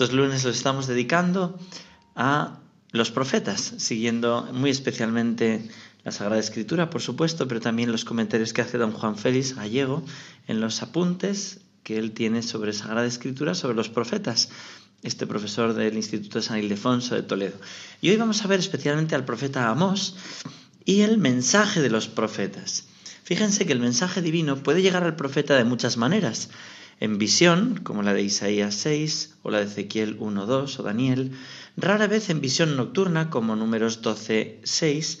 Estos 0.00 0.16
lunes 0.16 0.44
los 0.44 0.56
estamos 0.56 0.86
dedicando 0.86 1.60
a 2.16 2.58
los 2.90 3.10
profetas, 3.10 3.74
siguiendo 3.76 4.48
muy 4.50 4.70
especialmente 4.70 5.68
la 6.04 6.10
Sagrada 6.10 6.40
Escritura, 6.40 6.88
por 6.88 7.02
supuesto, 7.02 7.46
pero 7.46 7.60
también 7.60 7.92
los 7.92 8.06
comentarios 8.06 8.54
que 8.54 8.62
hace 8.62 8.78
don 8.78 8.92
Juan 8.92 9.18
Félix 9.18 9.54
Gallego 9.54 10.02
en 10.48 10.62
los 10.62 10.80
apuntes 10.80 11.60
que 11.82 11.98
él 11.98 12.12
tiene 12.12 12.40
sobre 12.40 12.72
Sagrada 12.72 13.06
Escritura, 13.06 13.54
sobre 13.54 13.76
los 13.76 13.90
profetas, 13.90 14.48
este 15.02 15.26
profesor 15.26 15.74
del 15.74 15.94
Instituto 15.94 16.38
de 16.38 16.46
San 16.46 16.58
Ildefonso 16.58 17.14
de 17.14 17.22
Toledo. 17.22 17.58
Y 18.00 18.08
hoy 18.08 18.16
vamos 18.16 18.42
a 18.42 18.48
ver 18.48 18.58
especialmente 18.58 19.14
al 19.14 19.26
profeta 19.26 19.68
Amós 19.68 20.16
y 20.86 21.02
el 21.02 21.18
mensaje 21.18 21.82
de 21.82 21.90
los 21.90 22.08
profetas. 22.08 22.86
Fíjense 23.22 23.66
que 23.66 23.74
el 23.74 23.80
mensaje 23.80 24.22
divino 24.22 24.56
puede 24.56 24.80
llegar 24.80 25.04
al 25.04 25.16
profeta 25.16 25.58
de 25.58 25.64
muchas 25.64 25.98
maneras 25.98 26.48
en 27.00 27.16
visión, 27.16 27.80
como 27.82 28.02
la 28.02 28.12
de 28.12 28.22
Isaías 28.22 28.74
6 28.74 29.36
o 29.42 29.50
la 29.50 29.58
de 29.58 29.64
Ezequiel 29.64 30.18
1.2 30.18 30.78
o 30.78 30.82
Daniel, 30.82 31.32
rara 31.76 32.06
vez 32.06 32.28
en 32.28 32.42
visión 32.42 32.76
nocturna, 32.76 33.30
como 33.30 33.56
números 33.56 34.02
12.6, 34.02 35.18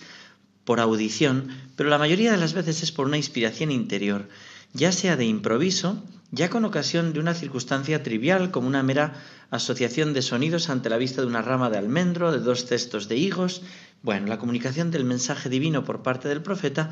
por 0.64 0.78
audición, 0.78 1.48
pero 1.76 1.88
la 1.88 1.98
mayoría 1.98 2.30
de 2.30 2.36
las 2.36 2.52
veces 2.52 2.82
es 2.82 2.92
por 2.92 3.06
una 3.06 3.16
inspiración 3.16 3.70
interior, 3.70 4.28
ya 4.74 4.92
sea 4.92 5.16
de 5.16 5.24
improviso, 5.24 6.04
ya 6.30 6.50
con 6.50 6.66
ocasión 6.66 7.14
de 7.14 7.18
una 7.18 7.34
circunstancia 7.34 8.02
trivial 8.02 8.50
como 8.50 8.68
una 8.68 8.82
mera 8.82 9.14
asociación 9.50 10.12
de 10.12 10.22
sonidos 10.22 10.68
ante 10.68 10.90
la 10.90 10.98
vista 10.98 11.22
de 11.22 11.26
una 11.26 11.42
rama 11.42 11.70
de 11.70 11.78
almendro, 11.78 12.30
de 12.30 12.38
dos 12.38 12.66
cestos 12.66 13.08
de 13.08 13.16
higos. 13.16 13.62
Bueno, 14.02 14.28
la 14.28 14.38
comunicación 14.38 14.90
del 14.92 15.04
mensaje 15.04 15.48
divino 15.48 15.84
por 15.84 16.02
parte 16.02 16.28
del 16.28 16.42
profeta 16.42 16.90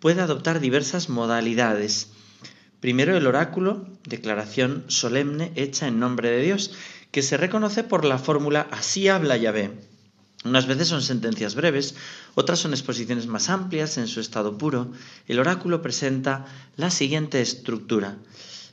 puede 0.00 0.20
adoptar 0.20 0.58
diversas 0.58 1.08
modalidades 1.08 2.08
Primero 2.82 3.16
el 3.16 3.28
oráculo, 3.28 3.86
declaración 4.08 4.82
solemne 4.88 5.52
hecha 5.54 5.86
en 5.86 6.00
nombre 6.00 6.30
de 6.30 6.42
Dios, 6.42 6.72
que 7.12 7.22
se 7.22 7.36
reconoce 7.36 7.84
por 7.84 8.04
la 8.04 8.18
fórmula 8.18 8.66
así 8.72 9.06
habla 9.06 9.36
Yahvé. 9.36 9.70
Unas 10.44 10.66
veces 10.66 10.88
son 10.88 11.00
sentencias 11.00 11.54
breves, 11.54 11.94
otras 12.34 12.58
son 12.58 12.72
exposiciones 12.72 13.28
más 13.28 13.50
amplias 13.50 13.98
en 13.98 14.08
su 14.08 14.18
estado 14.18 14.58
puro. 14.58 14.90
El 15.28 15.38
oráculo 15.38 15.80
presenta 15.80 16.44
la 16.76 16.90
siguiente 16.90 17.40
estructura. 17.40 18.16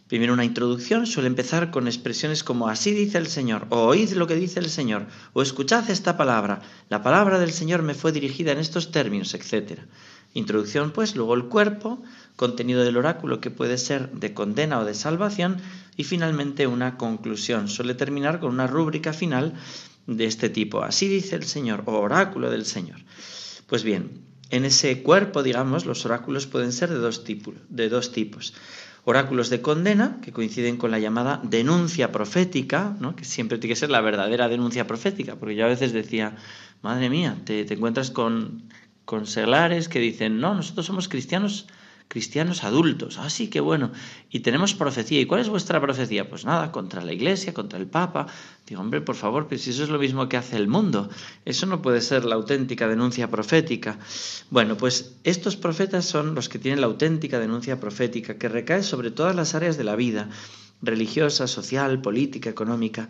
Primero 0.07 0.33
una 0.33 0.43
introducción 0.43 1.05
suele 1.05 1.27
empezar 1.27 1.69
con 1.69 1.85
expresiones 1.85 2.43
como 2.43 2.67
así 2.67 2.89
dice 2.93 3.19
el 3.19 3.27
Señor, 3.27 3.67
o 3.69 3.81
oíd 3.85 4.13
lo 4.13 4.25
que 4.25 4.33
dice 4.33 4.59
el 4.59 4.71
Señor, 4.71 5.05
o 5.33 5.43
escuchad 5.43 5.87
esta 5.91 6.17
palabra, 6.17 6.63
la 6.89 7.03
palabra 7.03 7.37
del 7.37 7.51
Señor 7.51 7.83
me 7.83 7.93
fue 7.93 8.11
dirigida 8.11 8.53
en 8.53 8.57
estos 8.57 8.89
términos, 8.89 9.35
etc. 9.35 9.81
Introducción, 10.33 10.91
pues, 10.91 11.15
luego 11.15 11.35
el 11.35 11.45
cuerpo, 11.45 12.01
contenido 12.39 12.85
del 12.85 12.95
oráculo 12.95 13.41
que 13.41 13.51
puede 13.51 13.77
ser 13.77 14.11
de 14.11 14.33
condena 14.33 14.79
o 14.79 14.85
de 14.85 14.93
salvación, 14.93 15.57
y 15.97 16.05
finalmente 16.05 16.67
una 16.67 16.95
conclusión. 16.95 17.67
Suele 17.67 17.95
terminar 17.95 18.39
con 18.39 18.51
una 18.51 18.65
rúbrica 18.65 19.11
final 19.11 19.55
de 20.07 20.23
este 20.23 20.47
tipo. 20.47 20.81
Así 20.81 21.09
dice 21.09 21.35
el 21.35 21.43
Señor, 21.43 21.83
o 21.85 21.99
oráculo 21.99 22.49
del 22.49 22.65
Señor. 22.65 22.99
Pues 23.67 23.83
bien, 23.83 24.21
en 24.51 24.63
ese 24.63 25.03
cuerpo, 25.03 25.43
digamos, 25.43 25.85
los 25.85 26.05
oráculos 26.05 26.47
pueden 26.47 26.71
ser 26.71 26.91
de 26.91 26.99
dos, 26.99 27.25
tipos, 27.25 27.55
de 27.67 27.89
dos 27.89 28.13
tipos. 28.13 28.53
Oráculos 29.03 29.49
de 29.49 29.61
condena, 29.61 30.21
que 30.21 30.31
coinciden 30.31 30.77
con 30.77 30.91
la 30.91 30.99
llamada 30.99 31.41
denuncia 31.43 32.13
profética, 32.13 32.95
¿no? 33.01 33.17
que 33.17 33.25
siempre 33.25 33.57
tiene 33.57 33.73
que 33.73 33.79
ser 33.81 33.89
la 33.89 33.99
verdadera 33.99 34.47
denuncia 34.47 34.87
profética, 34.87 35.35
porque 35.35 35.55
yo 35.55 35.65
a 35.65 35.67
veces 35.67 35.91
decía, 35.91 36.37
madre 36.81 37.09
mía, 37.09 37.35
te, 37.43 37.65
te 37.65 37.73
encuentras 37.73 38.11
con 38.11 38.63
con 39.09 39.25
seglares 39.25 39.89
que 39.89 39.97
dicen, 39.97 40.39
no, 40.39 40.53
nosotros 40.53 40.85
somos 40.85 41.09
cristianos 41.09 41.65
cristianos 42.09 42.63
adultos. 42.63 43.19
Ah, 43.19 43.29
sí, 43.29 43.49
qué 43.49 43.59
bueno. 43.59 43.91
Y 44.31 44.39
tenemos 44.39 44.73
profecía. 44.73 45.21
¿Y 45.21 45.27
cuál 45.27 45.41
es 45.41 45.47
vuestra 45.47 45.79
profecía? 45.79 46.27
Pues 46.27 46.43
nada, 46.43 46.71
contra 46.71 47.03
la 47.03 47.13
iglesia, 47.13 47.53
contra 47.53 47.77
el 47.77 47.85
Papa. 47.85 48.25
Digo, 48.67 48.81
hombre, 48.81 48.99
por 48.99 49.15
favor, 49.15 49.47
que 49.47 49.59
si 49.59 49.69
eso 49.69 49.83
es 49.83 49.89
lo 49.89 49.99
mismo 49.99 50.27
que 50.27 50.35
hace 50.35 50.57
el 50.57 50.67
mundo. 50.67 51.09
Eso 51.45 51.67
no 51.67 51.83
puede 51.83 52.01
ser 52.01 52.25
la 52.25 52.33
auténtica 52.33 52.87
denuncia 52.87 53.29
profética. 53.29 53.99
Bueno, 54.49 54.75
pues 54.75 55.17
estos 55.23 55.55
profetas 55.55 56.03
son 56.03 56.33
los 56.33 56.49
que 56.49 56.57
tienen 56.57 56.81
la 56.81 56.87
auténtica 56.87 57.39
denuncia 57.39 57.79
profética, 57.79 58.39
que 58.39 58.49
recae 58.49 58.81
sobre 58.81 59.11
todas 59.11 59.35
las 59.35 59.53
áreas 59.53 59.77
de 59.77 59.83
la 59.83 59.95
vida, 59.95 60.29
religiosa, 60.81 61.45
social, 61.45 62.01
política, 62.01 62.49
económica. 62.49 63.07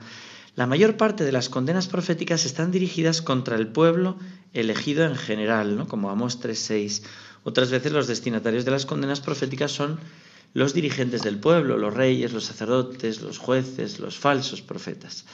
La 0.55 0.67
mayor 0.67 0.97
parte 0.97 1.23
de 1.23 1.31
las 1.31 1.47
condenas 1.47 1.87
proféticas 1.87 2.45
están 2.45 2.71
dirigidas 2.71 3.21
contra 3.21 3.55
el 3.55 3.69
pueblo 3.69 4.17
elegido 4.51 5.05
en 5.05 5.15
general, 5.15 5.77
¿no? 5.77 5.87
como 5.87 6.09
Amos 6.09 6.41
3.6. 6.41 7.03
Otras 7.43 7.71
veces 7.71 7.91
los 7.91 8.07
destinatarios 8.07 8.65
de 8.65 8.71
las 8.71 8.85
condenas 8.85 9.21
proféticas 9.21 9.71
son 9.71 9.99
los 10.53 10.73
dirigentes 10.73 11.21
del 11.21 11.39
pueblo, 11.39 11.77
los 11.77 11.93
reyes, 11.93 12.33
los 12.33 12.45
sacerdotes, 12.45 13.21
los 13.21 13.37
jueces, 13.37 13.99
los 13.99 14.17
falsos 14.17 14.61
profetas. 14.61 15.25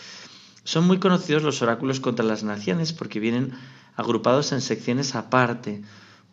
Son 0.64 0.86
muy 0.86 1.00
conocidos 1.00 1.44
los 1.44 1.62
oráculos 1.62 2.00
contra 2.00 2.26
las 2.26 2.44
naciones 2.44 2.92
porque 2.92 3.20
vienen 3.20 3.54
agrupados 3.96 4.52
en 4.52 4.62
secciones 4.62 5.16
aparte. 5.16 5.84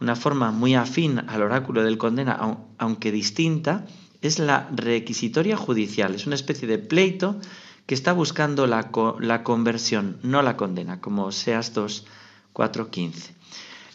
Una 0.00 0.16
forma 0.16 0.50
muy 0.50 0.74
afín 0.74 1.20
al 1.28 1.42
oráculo 1.42 1.82
del 1.84 1.98
condena, 1.98 2.56
aunque 2.78 3.12
distinta, 3.12 3.86
es 4.20 4.38
la 4.38 4.68
requisitoria 4.74 5.56
judicial. 5.56 6.14
Es 6.14 6.26
una 6.26 6.34
especie 6.34 6.66
de 6.66 6.78
pleito 6.78 7.38
que 7.86 7.94
está 7.94 8.12
buscando 8.12 8.66
la, 8.66 8.90
la 9.20 9.42
conversión, 9.44 10.18
no 10.22 10.42
la 10.42 10.56
condena, 10.56 11.00
como 11.00 11.30
Seas 11.30 11.74
2, 11.74 12.06
4, 12.52 12.90
15. 12.90 13.41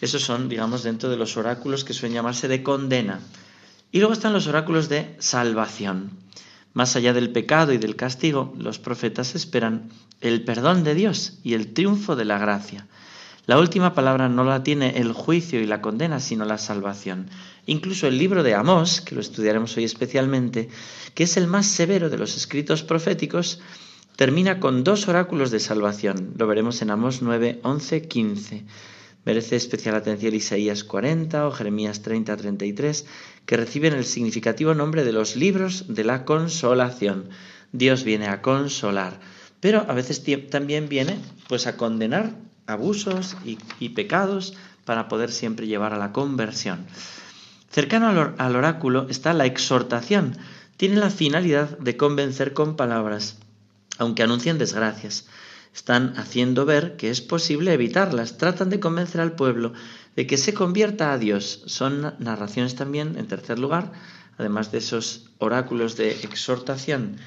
Esos 0.02 0.24
son, 0.24 0.50
digamos, 0.50 0.84
dentro 0.84 1.10
de 1.10 1.18
los 1.18 1.38
oráculos 1.38 1.84
que 1.84 1.94
suelen 1.94 2.16
llamarse 2.16 2.48
de 2.48 2.64
condena. 2.64 3.20
Y 3.92 4.00
luego 4.00 4.14
están 4.14 4.34
los 4.34 4.48
oráculos 4.48 4.90
de 4.90 5.16
salvación. 5.20 6.12
Más 6.74 6.96
allá 6.96 7.14
del 7.14 7.32
pecado 7.32 7.74
y 7.74 7.78
del 7.78 7.96
castigo, 7.96 8.54
los 8.58 8.78
profetas 8.78 9.34
esperan 9.34 9.90
el 10.22 10.44
perdón 10.44 10.84
de 10.84 10.94
Dios 10.94 11.40
y 11.44 11.54
el 11.56 11.74
triunfo 11.74 12.16
de 12.16 12.26
la 12.26 12.38
gracia. 12.38 12.86
La 13.48 13.58
última 13.58 13.94
palabra 13.94 14.28
no 14.28 14.44
la 14.44 14.62
tiene 14.62 14.98
el 14.98 15.14
juicio 15.14 15.62
y 15.62 15.66
la 15.66 15.82
condena, 15.82 16.20
sino 16.20 16.44
la 16.46 16.58
salvación. 16.58 17.30
Incluso 17.66 18.06
el 18.06 18.18
libro 18.18 18.44
de 18.44 18.54
Amós, 18.54 19.02
que 19.02 19.16
lo 19.16 19.22
estudiaremos 19.22 19.76
hoy 19.78 19.86
especialmente, 19.86 20.70
que 21.16 21.24
es 21.24 21.38
el 21.38 21.48
más 21.48 21.66
severo 21.66 22.10
de 22.10 22.18
los 22.18 22.36
escritos 22.36 22.84
proféticos, 22.84 23.62
termina 24.18 24.60
con 24.60 24.84
dos 24.84 25.08
oráculos 25.08 25.50
de 25.50 25.62
salvación. 25.62 26.34
Lo 26.38 26.46
veremos 26.46 26.82
en 26.82 26.92
Amós 26.92 27.22
9, 27.22 27.62
11, 27.64 28.08
15. 28.08 28.66
Merece 29.26 29.56
especial 29.56 29.96
atención 29.96 30.34
Isaías 30.34 30.84
40 30.84 31.48
o 31.48 31.52
Jeremías 31.52 32.02
30, 32.02 32.38
33, 32.38 33.06
que 33.46 33.58
reciben 33.58 33.94
el 33.94 34.06
significativo 34.06 34.74
nombre 34.74 35.04
de 35.04 35.12
los 35.12 35.36
libros 35.36 35.86
de 35.94 36.04
la 36.04 36.24
consolación. 36.26 37.30
Dios 37.72 38.04
viene 38.04 38.28
a 38.28 38.42
consolar, 38.42 39.20
pero 39.60 39.86
a 39.90 39.94
veces 39.94 40.24
también 40.50 40.88
viene 40.88 41.18
pues 41.48 41.68
a 41.68 41.76
condenar 41.78 42.34
abusos 42.68 43.36
y, 43.46 43.90
pecados 43.90 44.54
para 44.86 45.08
poder 45.08 45.32
siempre 45.32 45.68
llevar 45.68 45.94
a 45.94 45.98
la 45.98 46.12
conversión. 46.12 46.86
Cercano 47.70 48.34
al 48.38 48.56
oráculo 48.56 49.08
está 49.10 49.34
la 49.34 49.46
exhortación. 49.46 50.38
Tiene 50.78 50.98
la 50.98 51.10
finalidad 51.10 51.78
de 51.80 51.98
convencer 51.98 52.54
con 52.54 52.76
palabras, 52.76 53.38
aunque 53.98 54.24
anuncian 54.24 54.58
desgracias. 54.58 55.28
Están 55.74 56.14
haciendo 56.18 56.66
ver 56.66 56.96
que 56.98 57.10
es 57.10 57.22
posible 57.22 57.74
evitarlas. 57.74 58.38
Tratan 58.38 58.70
de 58.70 58.80
convencer 58.80 59.22
al 59.22 59.36
pueblo 59.36 59.74
de 60.16 60.26
que 60.28 60.38
se 60.38 60.54
convierta 60.54 61.12
a 61.12 61.18
Dios. 61.18 61.64
Son 61.68 62.16
narraciones 62.20 62.76
también, 62.76 63.18
en 63.18 63.28
tercer 63.28 63.60
lugar, 63.60 63.92
además 64.38 64.72
de 64.72 64.80
esos 64.80 65.30
oráculos 65.38 65.96
de 65.96 66.12
exhortación. 66.12 67.18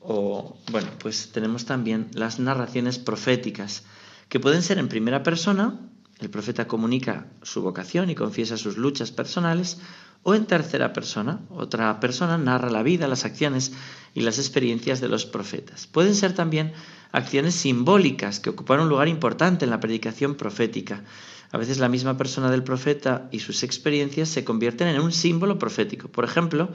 O, 0.00 0.58
bueno, 0.70 0.88
pues 0.98 1.30
tenemos 1.32 1.64
también 1.64 2.08
las 2.12 2.38
narraciones 2.38 2.98
proféticas 2.98 3.84
que 4.28 4.40
pueden 4.40 4.62
ser 4.62 4.78
en 4.78 4.88
primera 4.88 5.22
persona, 5.22 5.78
el 6.20 6.30
profeta 6.30 6.68
comunica 6.68 7.26
su 7.42 7.62
vocación 7.62 8.10
y 8.10 8.14
confiesa 8.14 8.56
sus 8.56 8.76
luchas 8.76 9.10
personales, 9.10 9.78
o 10.24 10.34
en 10.34 10.46
tercera 10.46 10.92
persona, 10.92 11.40
otra 11.50 12.00
persona 12.00 12.38
narra 12.38 12.70
la 12.70 12.82
vida, 12.82 13.06
las 13.06 13.24
acciones 13.24 13.72
y 14.14 14.22
las 14.22 14.38
experiencias 14.38 15.00
de 15.00 15.08
los 15.08 15.26
profetas. 15.26 15.86
Pueden 15.86 16.14
ser 16.14 16.34
también 16.34 16.72
acciones 17.12 17.54
simbólicas 17.54 18.40
que 18.40 18.50
ocupan 18.50 18.80
un 18.80 18.88
lugar 18.88 19.08
importante 19.08 19.66
en 19.66 19.70
la 19.70 19.80
predicación 19.80 20.34
profética. 20.34 21.04
A 21.52 21.58
veces 21.58 21.78
la 21.78 21.90
misma 21.90 22.16
persona 22.16 22.50
del 22.50 22.64
profeta 22.64 23.28
y 23.30 23.40
sus 23.40 23.62
experiencias 23.62 24.30
se 24.30 24.44
convierten 24.44 24.88
en 24.88 25.00
un 25.00 25.12
símbolo 25.12 25.58
profético. 25.58 26.08
Por 26.08 26.24
ejemplo, 26.24 26.70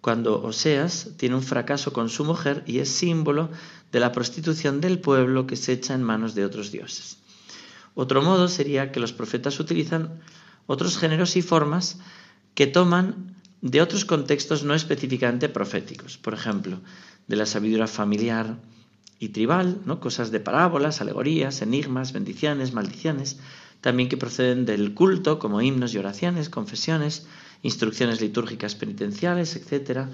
cuando 0.00 0.40
Oseas 0.40 1.10
tiene 1.16 1.34
un 1.34 1.42
fracaso 1.42 1.92
con 1.92 2.08
su 2.08 2.24
mujer 2.24 2.62
y 2.66 2.78
es 2.78 2.88
símbolo 2.88 3.50
de 3.90 3.98
la 3.98 4.12
prostitución 4.12 4.80
del 4.80 5.00
pueblo 5.00 5.48
que 5.48 5.56
se 5.56 5.72
echa 5.72 5.94
en 5.94 6.04
manos 6.04 6.36
de 6.36 6.44
otros 6.44 6.70
dioses. 6.70 7.18
Otro 7.94 8.22
modo 8.22 8.46
sería 8.46 8.92
que 8.92 9.00
los 9.00 9.12
profetas 9.12 9.58
utilizan 9.58 10.20
otros 10.66 10.98
géneros 10.98 11.34
y 11.36 11.42
formas 11.42 11.98
que 12.56 12.66
toman 12.66 13.36
de 13.60 13.82
otros 13.82 14.04
contextos 14.04 14.64
no 14.64 14.74
específicamente 14.74 15.48
proféticos, 15.48 16.16
por 16.16 16.32
ejemplo, 16.32 16.80
de 17.28 17.36
la 17.36 17.44
sabiduría 17.44 17.86
familiar 17.86 18.56
y 19.18 19.28
tribal, 19.28 19.82
¿no? 19.84 20.00
cosas 20.00 20.30
de 20.30 20.40
parábolas, 20.40 21.00
alegorías, 21.02 21.60
enigmas, 21.60 22.12
bendiciones, 22.12 22.72
maldiciones, 22.72 23.38
también 23.82 24.08
que 24.08 24.16
proceden 24.16 24.64
del 24.64 24.94
culto, 24.94 25.38
como 25.38 25.60
himnos 25.60 25.92
y 25.92 25.98
oraciones, 25.98 26.48
confesiones, 26.48 27.26
instrucciones 27.62 28.22
litúrgicas 28.22 28.74
penitenciales, 28.74 29.54
etc. 29.56 30.08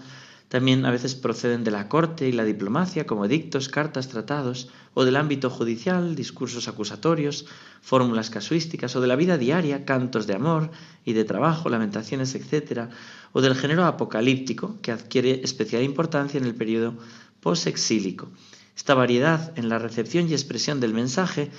También 0.53 0.85
a 0.85 0.91
veces 0.91 1.15
proceden 1.15 1.65
de 1.65 1.71
la 1.71 1.89
corte 1.89 2.29
y 2.29 2.33
la 2.33 2.45
diplomacia, 2.45 3.07
como 3.07 3.25
edictos, 3.25 3.71
cartas, 3.71 4.09
tratados, 4.09 4.69
o 4.93 5.07
del 5.07 5.17
ámbito 5.17 5.49
judicial, 5.49 6.15
discursos 6.15 6.69
acusatorios, 6.69 7.47
fórmulas 7.81 8.29
casuísticas, 8.29 8.95
o 8.95 9.01
de 9.01 9.07
la 9.07 9.17
vida 9.17 9.39
diaria, 9.39 9.87
cantos 9.87 10.27
de 10.27 10.35
amor 10.35 10.71
y 11.07 11.15
de 11.15 11.25
trabajo, 11.25 11.71
lamentaciones, 11.71 12.35
etc., 12.35 12.91
o 13.33 13.41
del 13.41 13.55
género 13.55 13.87
apocalíptico, 13.87 14.77
que 14.83 14.93
adquiere 14.93 15.41
especial 15.43 15.83
importancia 15.85 16.37
en 16.37 16.45
el 16.45 16.55
periodo 16.55 16.99
posexílico. 17.41 18.29
Esta 18.77 18.93
variedad 18.93 19.55
en 19.57 19.71
la 19.71 19.79
recepción 19.79 20.29
y 20.29 20.35
expresión 20.35 20.81
del 20.81 20.93
mensaje 20.93 21.51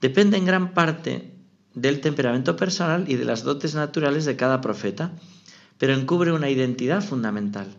depende 0.00 0.38
en 0.38 0.46
gran 0.46 0.72
parte 0.72 1.34
del 1.74 2.00
temperamento 2.00 2.56
personal 2.56 3.10
y 3.10 3.16
de 3.16 3.26
las 3.26 3.42
dotes 3.42 3.74
naturales 3.74 4.24
de 4.24 4.36
cada 4.36 4.62
profeta, 4.62 5.12
pero 5.76 5.92
encubre 5.92 6.32
una 6.32 6.48
identidad 6.48 7.04
fundamental. 7.04 7.76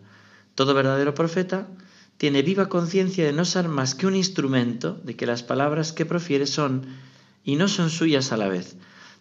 Todo 0.54 0.74
verdadero 0.74 1.14
profeta 1.14 1.68
tiene 2.16 2.42
viva 2.42 2.68
conciencia 2.68 3.24
de 3.24 3.32
no 3.32 3.44
ser 3.44 3.68
más 3.68 3.94
que 3.94 4.06
un 4.06 4.14
instrumento, 4.14 5.00
de 5.04 5.16
que 5.16 5.26
las 5.26 5.42
palabras 5.42 5.92
que 5.92 6.04
profiere 6.04 6.46
son 6.46 6.86
y 7.44 7.56
no 7.56 7.66
son 7.66 7.88
suyas 7.88 8.32
a 8.32 8.36
la 8.36 8.48
vez. 8.48 8.76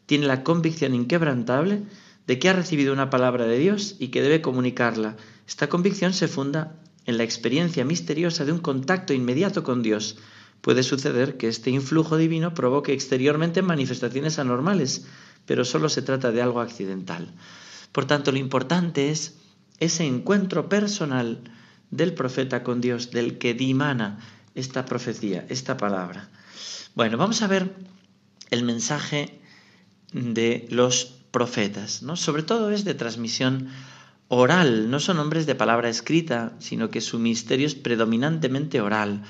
Tiene 0.06 0.28
la 0.28 0.44
convicción 0.44 0.94
inquebrantable 0.94 1.84
de 2.28 2.40
que 2.40 2.50
ha 2.50 2.54
recibido 2.54 2.94
una 2.94 3.10
palabra 3.10 3.46
de 3.46 3.58
Dios 3.58 3.96
y 4.00 4.10
que 4.10 4.22
debe 4.22 4.42
comunicarla. 4.42 5.18
Esta 5.48 5.70
convicción 5.70 6.14
se 6.14 6.28
funda 6.28 6.76
en 7.06 7.18
la 7.18 7.24
experiencia 7.24 7.86
misteriosa 7.86 8.46
de 8.46 8.52
un 8.52 8.60
contacto 8.60 9.14
inmediato 9.14 9.64
con 9.64 9.82
Dios. 9.82 10.18
Puede 10.62 10.84
suceder 10.84 11.38
que 11.38 11.48
este 11.48 11.72
influjo 11.72 12.18
divino 12.18 12.54
provoque 12.54 12.94
exteriormente 12.94 13.62
manifestaciones 13.62 14.38
anormales, 14.40 15.08
pero 15.46 15.66
solo 15.66 15.90
se 15.90 16.02
trata 16.02 16.32
de 16.32 16.42
algo 16.42 16.60
accidental. 16.60 17.34
Por 17.92 18.06
tanto, 18.06 18.32
lo 18.32 18.38
importante 18.38 19.10
es 19.10 19.39
ese 19.80 20.06
encuentro 20.06 20.70
personal 20.70 21.40
del 21.92 22.14
profeta 22.14 22.64
con 22.64 22.82
Dios, 22.82 23.12
del 23.12 23.38
que 23.38 23.54
dimana 23.54 24.20
esta 24.56 24.86
profecía, 24.86 25.46
esta 25.50 25.78
palabra. 25.78 26.30
Bueno, 26.96 27.18
vamos 27.18 27.42
a 27.42 27.48
ver 27.48 27.74
el 28.52 28.64
mensaje 28.64 29.40
de 30.12 30.68
los 30.70 31.06
profetas, 31.32 32.02
¿no? 32.04 32.16
Sobre 32.16 32.44
todo 32.44 32.72
es 32.72 32.84
de 32.84 32.94
transmisión 32.94 33.70
oral, 34.28 34.90
no 34.90 35.00
son 35.00 35.20
hombres 35.20 35.46
de 35.46 35.56
palabra 35.56 35.90
escrita, 35.90 36.54
sino 36.60 36.90
que 36.90 37.02
su 37.02 37.20
misterio 37.20 37.68
es 37.68 37.76
predominantemente 37.76 38.82
oral. 38.82 39.24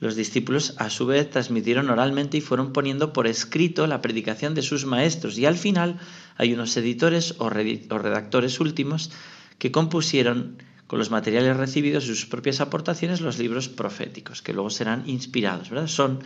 Los 0.00 0.14
discípulos 0.14 0.74
a 0.78 0.90
su 0.90 1.06
vez 1.06 1.28
transmitieron 1.28 1.90
oralmente 1.90 2.36
y 2.36 2.40
fueron 2.40 2.72
poniendo 2.72 3.12
por 3.12 3.26
escrito 3.26 3.86
la 3.86 4.00
predicación 4.00 4.54
de 4.54 4.62
sus 4.62 4.86
maestros 4.86 5.36
y 5.38 5.46
al 5.46 5.56
final 5.56 5.98
hay 6.36 6.54
unos 6.54 6.76
editores 6.76 7.34
o 7.38 7.50
redactores 7.50 8.60
últimos 8.60 9.10
que 9.58 9.72
compusieron 9.72 10.62
con 10.86 10.98
los 10.98 11.10
materiales 11.10 11.56
recibidos 11.56 12.04
y 12.04 12.08
sus 12.08 12.26
propias 12.26 12.60
aportaciones 12.60 13.20
los 13.20 13.38
libros 13.38 13.68
proféticos, 13.68 14.40
que 14.40 14.54
luego 14.54 14.70
serán 14.70 15.04
inspirados, 15.06 15.68
¿verdad? 15.68 15.86
Son 15.86 16.20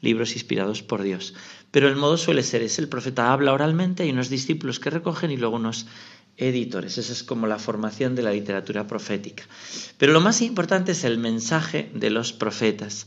libros 0.00 0.34
inspirados 0.34 0.82
por 0.82 1.02
Dios. 1.02 1.34
Pero 1.70 1.88
el 1.88 1.96
modo 1.96 2.16
suele 2.16 2.42
ser 2.42 2.62
ese, 2.62 2.82
el 2.82 2.88
profeta 2.88 3.32
habla 3.32 3.52
oralmente, 3.52 4.02
hay 4.02 4.10
unos 4.10 4.28
discípulos 4.28 4.80
que 4.80 4.90
recogen 4.90 5.30
y 5.30 5.36
luego 5.36 5.56
unos 5.56 5.86
editores. 6.36 6.98
Esa 6.98 7.12
es 7.12 7.22
como 7.22 7.46
la 7.46 7.58
formación 7.58 8.14
de 8.14 8.22
la 8.22 8.32
literatura 8.32 8.86
profética. 8.86 9.44
Pero 9.98 10.12
lo 10.12 10.20
más 10.20 10.40
importante 10.40 10.92
es 10.92 11.04
el 11.04 11.18
mensaje 11.18 11.90
de 11.94 12.10
los 12.10 12.32
profetas. 12.32 13.06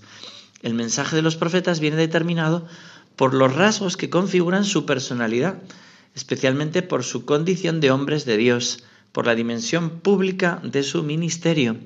El 0.61 0.75
mensaje 0.75 1.15
de 1.15 1.21
los 1.21 1.37
profetas 1.37 1.79
viene 1.79 1.97
determinado 1.97 2.67
por 3.15 3.33
los 3.33 3.55
rasgos 3.55 3.97
que 3.97 4.09
configuran 4.09 4.63
su 4.63 4.85
personalidad, 4.85 5.61
especialmente 6.15 6.81
por 6.81 7.03
su 7.03 7.25
condición 7.25 7.79
de 7.79 7.91
hombres 7.91 8.25
de 8.25 8.37
Dios, 8.37 8.83
por 9.11 9.27
la 9.27 9.35
dimensión 9.35 9.99
pública 10.01 10.61
de 10.63 10.83
su 10.83 11.03
ministerio 11.03 11.77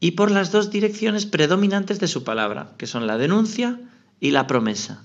y 0.00 0.12
por 0.12 0.30
las 0.30 0.50
dos 0.50 0.70
direcciones 0.70 1.26
predominantes 1.26 2.00
de 2.00 2.08
su 2.08 2.24
palabra, 2.24 2.72
que 2.76 2.86
son 2.86 3.06
la 3.06 3.18
denuncia 3.18 3.80
y 4.20 4.32
la 4.32 4.46
promesa. 4.46 5.04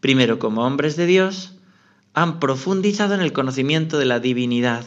Primero, 0.00 0.38
como 0.38 0.64
hombres 0.64 0.96
de 0.96 1.06
Dios, 1.06 1.54
han 2.14 2.40
profundizado 2.40 3.14
en 3.14 3.20
el 3.20 3.32
conocimiento 3.32 3.98
de 3.98 4.04
la 4.04 4.20
divinidad. 4.20 4.84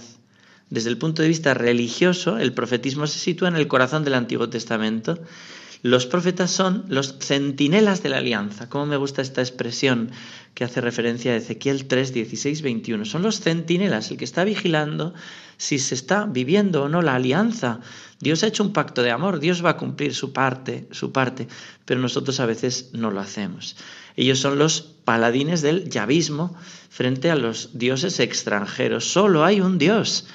Desde 0.70 0.90
el 0.90 0.98
punto 0.98 1.22
de 1.22 1.28
vista 1.28 1.54
religioso, 1.54 2.38
el 2.38 2.54
profetismo 2.54 3.08
se 3.08 3.20
sitúa 3.20 3.50
en 3.50 3.56
el 3.56 3.68
corazón 3.68 4.04
del 4.04 4.14
Antiguo 4.14 4.50
Testamento. 4.50 5.20
Los 5.84 6.06
profetas 6.06 6.52
son 6.52 6.86
los 6.90 7.18
centinelas 7.20 8.04
de 8.04 8.10
la 8.10 8.18
alianza. 8.18 8.70
¿Cómo 8.70 8.86
me 8.86 8.98
gusta 8.98 9.24
esta 9.24 9.42
expresión 9.42 10.12
que 10.54 10.64
hace 10.64 10.80
referencia 10.80 11.32
a 11.32 11.38
Ezequiel 11.38 11.88
3, 11.88 12.14
16, 12.14 12.62
21? 12.62 13.06
Son 13.06 13.24
los 13.24 13.40
centinelas, 13.40 14.12
el 14.12 14.18
que 14.18 14.26
está 14.26 14.44
vigilando 14.44 15.16
si 15.58 15.80
se 15.80 15.96
está 15.96 16.26
viviendo 16.26 16.84
o 16.84 16.90
no 16.90 17.02
la 17.02 17.16
alianza. 17.16 17.80
Dios 18.20 18.44
ha 18.44 18.48
hecho 18.48 18.64
un 18.64 18.74
pacto 18.74 19.02
de 19.02 19.10
amor, 19.10 19.40
Dios 19.40 19.66
va 19.66 19.72
a 19.72 19.78
cumplir 19.78 20.14
su 20.14 20.34
parte, 20.34 20.88
su 20.92 21.12
parte, 21.12 21.48
pero 21.86 22.00
nosotros 22.00 22.40
a 22.40 22.46
veces 22.46 22.92
no 22.94 23.10
lo 23.10 23.20
hacemos. 23.20 23.76
Ellos 24.16 24.38
son 24.38 24.60
los 24.60 24.82
paladines 24.82 25.64
del 25.64 25.90
yavismo 25.90 26.56
frente 26.90 27.32
a 27.32 27.36
los 27.36 27.78
dioses 27.78 28.20
extranjeros. 28.20 29.06
Solo 29.06 29.44
hay 29.44 29.62
un 29.62 29.80
Dios 29.80 30.28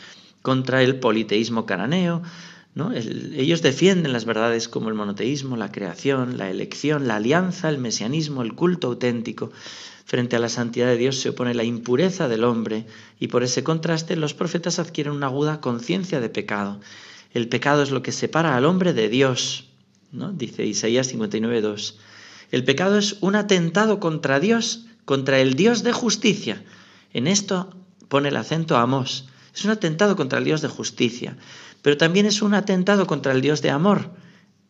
contra 0.42 0.82
el 0.82 0.98
politeísmo 0.98 1.66
cananeo. 1.66 2.22
Ellos 2.76 3.62
defienden 3.62 4.12
las 4.12 4.26
verdades 4.26 4.68
como 4.68 4.90
el 4.90 4.94
monoteísmo, 4.94 5.56
la 5.56 5.72
creación, 5.72 6.36
la 6.36 6.50
elección, 6.50 7.08
la 7.08 7.16
alianza, 7.16 7.70
el 7.70 7.78
mesianismo, 7.78 8.42
el 8.42 8.54
culto 8.54 8.88
auténtico. 8.88 9.50
Frente 10.04 10.36
a 10.36 10.38
la 10.38 10.50
santidad 10.50 10.86
de 10.86 10.98
Dios 10.98 11.18
se 11.18 11.30
opone 11.30 11.54
la 11.54 11.64
impureza 11.64 12.28
del 12.28 12.44
hombre 12.44 12.86
y 13.18 13.28
por 13.28 13.42
ese 13.42 13.64
contraste 13.64 14.14
los 14.14 14.34
profetas 14.34 14.78
adquieren 14.78 15.14
una 15.14 15.26
aguda 15.26 15.60
conciencia 15.62 16.20
de 16.20 16.28
pecado. 16.28 16.78
El 17.32 17.48
pecado 17.48 17.82
es 17.82 17.90
lo 17.90 18.02
que 18.02 18.12
separa 18.12 18.56
al 18.56 18.66
hombre 18.66 18.92
de 18.92 19.08
Dios, 19.08 19.68
¿no? 20.12 20.32
dice 20.32 20.66
Isaías 20.66 21.12
59.2. 21.12 21.94
El 22.50 22.64
pecado 22.64 22.98
es 22.98 23.16
un 23.22 23.36
atentado 23.36 24.00
contra 24.00 24.38
Dios, 24.38 24.84
contra 25.06 25.40
el 25.40 25.54
Dios 25.54 25.82
de 25.82 25.92
justicia. 25.92 26.62
En 27.14 27.26
esto 27.26 27.74
pone 28.08 28.28
el 28.28 28.36
acento 28.36 28.76
Amós. 28.76 29.26
Es 29.54 29.64
un 29.64 29.70
atentado 29.70 30.16
contra 30.16 30.38
el 30.38 30.44
Dios 30.44 30.60
de 30.60 30.68
justicia, 30.68 31.38
pero 31.86 31.96
también 31.96 32.26
es 32.26 32.42
un 32.42 32.52
atentado 32.54 33.06
contra 33.06 33.30
el 33.30 33.40
Dios 33.40 33.62
de 33.62 33.70
amor. 33.70 34.10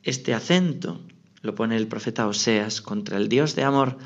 Este 0.02 0.34
acento 0.34 1.00
lo 1.40 1.54
pone 1.54 1.74
el 1.74 1.86
profeta 1.86 2.26
Oseas 2.26 2.82
contra 2.82 3.16
el 3.16 3.30
Dios 3.30 3.54
de 3.54 3.62
amor 3.64 3.96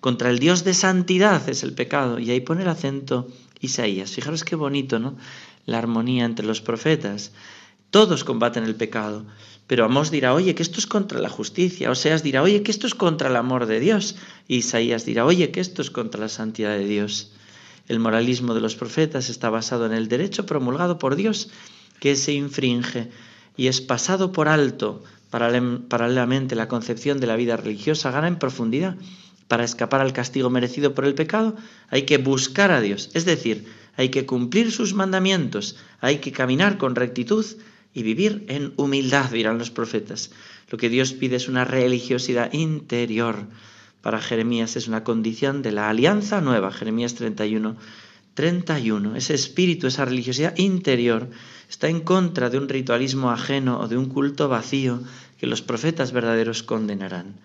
contra 0.00 0.28
el 0.28 0.40
Dios 0.40 0.64
de 0.64 0.74
santidad 0.74 1.48
es 1.48 1.62
el 1.62 1.72
pecado. 1.72 2.18
Y 2.18 2.32
ahí 2.32 2.40
pone 2.40 2.62
el 2.62 2.68
acento 2.68 3.28
Isaías. 3.60 4.10
Fijaros 4.10 4.42
qué 4.42 4.56
bonito, 4.56 4.98
¿no? 4.98 5.16
La 5.66 5.78
armonía 5.78 6.24
entre 6.24 6.46
los 6.46 6.60
profetas. 6.60 7.30
Todos 7.90 8.24
combaten 8.24 8.64
el 8.64 8.74
pecado. 8.74 9.24
Pero 9.68 9.84
Amós 9.84 10.10
dirá, 10.10 10.34
oye, 10.34 10.56
que 10.56 10.62
esto 10.64 10.80
es 10.80 10.88
contra 10.88 11.20
la 11.20 11.28
justicia. 11.28 11.92
Oseas 11.92 12.24
dirá, 12.24 12.42
oye, 12.42 12.64
que 12.64 12.72
esto 12.72 12.88
es 12.88 12.96
contra 12.96 13.28
el 13.28 13.36
amor 13.36 13.66
de 13.66 13.78
Dios. 13.78 14.16
Isaías 14.48 15.04
dirá, 15.04 15.24
oye, 15.24 15.52
que 15.52 15.60
esto 15.60 15.80
es 15.80 15.92
contra 15.92 16.20
la 16.20 16.28
santidad 16.28 16.76
de 16.76 16.86
Dios. 16.86 17.32
El 17.86 18.00
moralismo 18.00 18.52
de 18.52 18.60
los 18.60 18.74
profetas 18.74 19.30
está 19.30 19.48
basado 19.48 19.86
en 19.86 19.92
el 19.92 20.08
derecho 20.08 20.44
promulgado 20.44 20.98
por 20.98 21.16
Dios 21.16 21.50
que 22.00 22.16
se 22.16 22.32
infringe 22.32 23.10
y 23.56 23.66
es 23.66 23.80
pasado 23.80 24.32
por 24.32 24.48
alto. 24.48 25.02
Paralelamente, 25.30 26.54
la 26.54 26.68
concepción 26.68 27.20
de 27.20 27.26
la 27.26 27.36
vida 27.36 27.56
religiosa 27.56 28.10
gana 28.10 28.28
en 28.28 28.38
profundidad 28.38 28.96
para 29.48 29.64
escapar 29.64 30.00
al 30.00 30.12
castigo 30.12 30.50
merecido 30.50 30.94
por 30.94 31.04
el 31.06 31.14
pecado, 31.14 31.56
hay 31.88 32.02
que 32.02 32.18
buscar 32.18 32.70
a 32.70 32.80
Dios, 32.80 33.10
es 33.14 33.24
decir, 33.24 33.66
hay 33.96 34.10
que 34.10 34.26
cumplir 34.26 34.70
sus 34.70 34.94
mandamientos, 34.94 35.76
hay 36.00 36.18
que 36.18 36.32
caminar 36.32 36.78
con 36.78 36.94
rectitud 36.94 37.44
y 37.94 38.02
vivir 38.02 38.44
en 38.48 38.74
humildad, 38.76 39.30
dirán 39.30 39.58
los 39.58 39.70
profetas. 39.70 40.30
Lo 40.70 40.78
que 40.78 40.90
Dios 40.90 41.14
pide 41.14 41.36
es 41.36 41.48
una 41.48 41.64
religiosidad 41.64 42.52
interior. 42.52 43.46
Para 44.02 44.20
Jeremías 44.20 44.76
es 44.76 44.86
una 44.86 45.02
condición 45.02 45.62
de 45.62 45.72
la 45.72 45.88
alianza 45.88 46.40
nueva, 46.40 46.70
Jeremías 46.70 47.14
31, 47.14 47.76
31. 48.38 49.16
Ese 49.16 49.34
espíritu, 49.34 49.88
esa 49.88 50.04
religiosidad 50.04 50.56
interior, 50.58 51.28
está 51.68 51.88
en 51.88 51.98
contra 51.98 52.50
de 52.50 52.58
un 52.58 52.68
ritualismo 52.68 53.32
ajeno 53.32 53.80
o 53.80 53.88
de 53.88 53.96
un 53.96 54.06
culto 54.06 54.46
vacío 54.48 55.02
que 55.38 55.48
los 55.48 55.60
profetas 55.60 56.12
verdaderos 56.12 56.62
condenarán. 56.62 57.40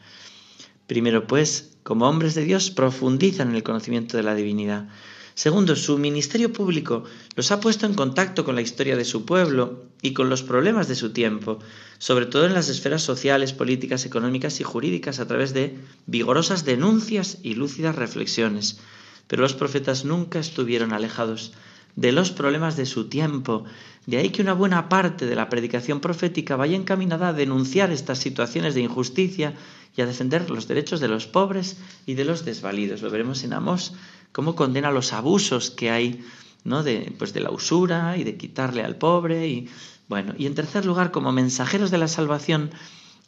Primero, 0.85 1.25
pues, 1.25 1.73
como 1.81 2.07
hombres 2.07 2.35
de 2.35 2.43
Dios, 2.43 2.69
profundizan 2.69 3.49
en 3.49 3.55
el 3.55 3.63
conocimiento 3.63 4.17
de 4.17 4.21
la 4.21 4.35
divinidad. 4.35 4.87
Segundo, 5.33 5.75
su 5.75 5.97
ministerio 5.97 6.53
público 6.53 7.05
los 7.35 7.51
ha 7.51 7.59
puesto 7.59 7.87
en 7.87 7.95
contacto 7.95 8.45
con 8.45 8.53
la 8.53 8.61
historia 8.61 8.95
de 8.95 9.03
su 9.03 9.25
pueblo 9.25 9.85
y 10.03 10.13
con 10.13 10.29
los 10.29 10.43
problemas 10.43 10.87
de 10.87 10.93
su 10.93 11.11
tiempo, 11.11 11.57
sobre 11.97 12.27
todo 12.27 12.45
en 12.45 12.53
las 12.53 12.69
esferas 12.69 13.01
sociales, 13.01 13.51
políticas, 13.51 14.05
económicas 14.05 14.59
y 14.59 14.63
jurídicas, 14.63 15.19
a 15.19 15.25
través 15.25 15.55
de 15.55 15.75
vigorosas 16.05 16.65
denuncias 16.65 17.39
y 17.41 17.55
lúcidas 17.55 17.95
reflexiones. 17.95 18.77
Pero 19.27 19.41
los 19.41 19.53
profetas 19.53 20.05
nunca 20.05 20.39
estuvieron 20.39 20.93
alejados 20.93 21.53
de 21.95 22.11
los 22.11 22.31
problemas 22.31 22.75
de 22.75 22.85
su 22.85 23.07
tiempo. 23.07 23.65
De 24.05 24.17
ahí 24.17 24.29
que 24.29 24.41
una 24.41 24.53
buena 24.53 24.89
parte 24.89 25.25
de 25.25 25.35
la 25.35 25.49
predicación 25.49 25.99
profética 25.99 26.55
vaya 26.55 26.75
encaminada 26.75 27.29
a 27.29 27.33
denunciar 27.33 27.91
estas 27.91 28.19
situaciones 28.19 28.75
de 28.75 28.81
injusticia 28.81 29.53
y 29.95 30.01
a 30.01 30.05
defender 30.05 30.49
los 30.49 30.67
derechos 30.67 30.99
de 30.99 31.07
los 31.07 31.27
pobres 31.27 31.77
y 32.05 32.15
de 32.15 32.25
los 32.25 32.45
desvalidos. 32.45 33.01
Lo 33.01 33.11
veremos 33.11 33.43
en 33.43 33.53
Amós, 33.53 33.93
cómo 34.31 34.55
condena 34.55 34.91
los 34.91 35.13
abusos 35.13 35.69
que 35.69 35.91
hay 35.91 36.23
¿no? 36.63 36.83
de, 36.83 37.13
pues 37.17 37.33
de 37.33 37.41
la 37.41 37.51
usura 37.51 38.17
y 38.17 38.23
de 38.23 38.37
quitarle 38.37 38.83
al 38.83 38.97
pobre. 38.97 39.47
Y, 39.47 39.69
bueno, 40.09 40.33
y 40.37 40.47
en 40.47 40.55
tercer 40.55 40.85
lugar, 40.85 41.11
como 41.11 41.31
mensajeros 41.31 41.91
de 41.91 41.99
la 41.99 42.07
salvación, 42.07 42.71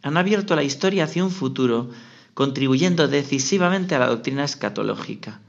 han 0.01 0.17
abierto 0.17 0.55
la 0.55 0.63
historia 0.63 1.05
hacia 1.05 1.23
un 1.23 1.31
futuro, 1.31 1.89
contribuyendo 2.33 3.07
decisivamente 3.07 3.95
a 3.95 3.99
la 3.99 4.07
doctrina 4.07 4.43
escatológica 4.43 5.39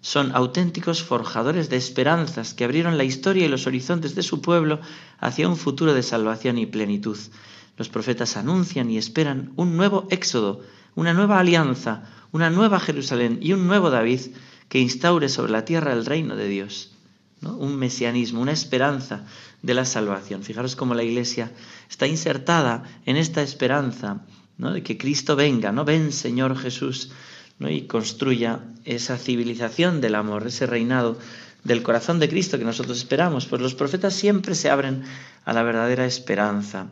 son 0.00 0.34
auténticos 0.34 1.02
forjadores 1.02 1.68
de 1.68 1.76
esperanzas 1.76 2.54
que 2.54 2.64
abrieron 2.64 2.96
la 2.96 3.04
historia 3.04 3.44
y 3.44 3.48
los 3.48 3.66
horizontes 3.66 4.14
de 4.14 4.22
su 4.22 4.40
pueblo 4.40 4.80
hacia 5.18 5.48
un 5.48 5.56
futuro 5.56 5.92
de 5.92 6.02
salvación 6.02 6.56
y 6.58 6.66
plenitud. 6.66 7.18
Los 7.76 7.88
profetas 7.88 8.36
anuncian 8.36 8.90
y 8.90 8.98
esperan 8.98 9.52
un 9.56 9.76
nuevo 9.76 10.06
éxodo, 10.10 10.62
una 10.94 11.12
nueva 11.12 11.38
alianza, 11.38 12.04
una 12.32 12.50
nueva 12.50 12.80
Jerusalén 12.80 13.38
y 13.42 13.52
un 13.52 13.66
nuevo 13.66 13.90
David 13.90 14.20
que 14.68 14.80
instaure 14.80 15.28
sobre 15.28 15.52
la 15.52 15.64
tierra 15.64 15.92
el 15.92 16.06
reino 16.06 16.36
de 16.36 16.48
Dios. 16.48 16.92
Un 17.42 17.76
mesianismo, 17.76 18.40
una 18.40 18.52
esperanza 18.52 19.24
de 19.62 19.74
la 19.74 19.84
salvación. 19.84 20.42
Fijaros 20.42 20.76
cómo 20.76 20.94
la 20.94 21.02
Iglesia 21.02 21.52
está 21.88 22.06
insertada 22.06 22.84
en 23.06 23.16
esta 23.16 23.42
esperanza 23.42 24.24
¿no? 24.58 24.72
de 24.72 24.82
que 24.82 24.98
Cristo 24.98 25.36
venga, 25.36 25.72
¿no? 25.72 25.84
Ven, 25.84 26.12
Señor 26.12 26.56
Jesús 26.56 27.10
y 27.68 27.82
construya 27.82 28.60
esa 28.84 29.18
civilización 29.18 30.00
del 30.00 30.14
amor, 30.14 30.46
ese 30.46 30.66
reinado 30.66 31.18
del 31.64 31.82
corazón 31.82 32.18
de 32.18 32.28
Cristo 32.28 32.58
que 32.58 32.64
nosotros 32.64 32.96
esperamos. 32.96 33.46
Pues 33.46 33.60
los 33.60 33.74
profetas 33.74 34.14
siempre 34.14 34.54
se 34.54 34.70
abren 34.70 35.02
a 35.44 35.52
la 35.52 35.62
verdadera 35.62 36.06
esperanza. 36.06 36.86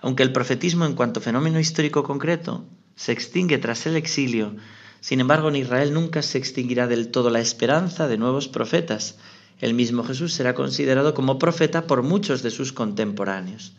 Aunque 0.00 0.22
el 0.22 0.32
profetismo 0.32 0.84
en 0.84 0.94
cuanto 0.94 1.20
fenómeno 1.20 1.58
histórico 1.58 2.02
concreto 2.02 2.64
se 2.94 3.12
extingue 3.12 3.58
tras 3.58 3.86
el 3.86 3.96
exilio, 3.96 4.56
sin 5.00 5.20
embargo 5.20 5.48
en 5.48 5.56
Israel 5.56 5.94
nunca 5.94 6.22
se 6.22 6.38
extinguirá 6.38 6.86
del 6.86 7.08
todo 7.08 7.30
la 7.30 7.40
esperanza 7.40 8.06
de 8.06 8.18
nuevos 8.18 8.48
profetas. 8.48 9.16
El 9.60 9.74
mismo 9.74 10.04
Jesús 10.04 10.34
será 10.34 10.54
considerado 10.54 11.14
como 11.14 11.38
profeta 11.38 11.86
por 11.86 12.02
muchos 12.02 12.42
de 12.42 12.50
sus 12.50 12.72
contemporáneos. 12.72 13.72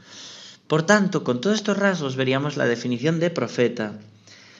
Por 0.67 0.83
tanto, 0.83 1.23
con 1.23 1.41
todos 1.41 1.55
estos 1.55 1.77
rasgos 1.77 2.15
veríamos 2.15 2.57
la 2.57 2.65
definición 2.65 3.19
de 3.19 3.29
profeta 3.29 3.99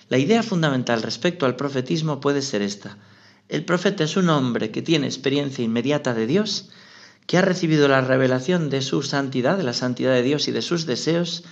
la 0.10 0.18
idea 0.18 0.44
fundamental 0.44 1.02
respecto 1.04 1.46
al 1.46 1.56
profetismo 1.56 2.20
puede 2.20 2.42
ser 2.42 2.62
esta. 2.62 2.98
El 3.48 3.64
profeta 3.64 4.04
es 4.04 4.18
un 4.18 4.30
hombre 4.30 4.72
que 4.72 4.82
tiene 4.82 5.08
experiencia 5.08 5.64
inmediata 5.64 6.14
de 6.14 6.28
Dios, 6.28 6.70
que 7.28 7.38
ha 7.38 7.42
recibido 7.42 7.88
la 7.88 8.02
revelación 8.02 8.70
de 8.70 8.82
su 8.82 9.04
santidad, 9.04 9.58
de 9.58 9.64
la 9.64 9.74
santidad 9.74 10.14
de 10.14 10.24
Dios 10.24 10.48
y 10.48 10.52
de 10.52 10.64
sus 10.64 10.86
deseos, 10.86 11.44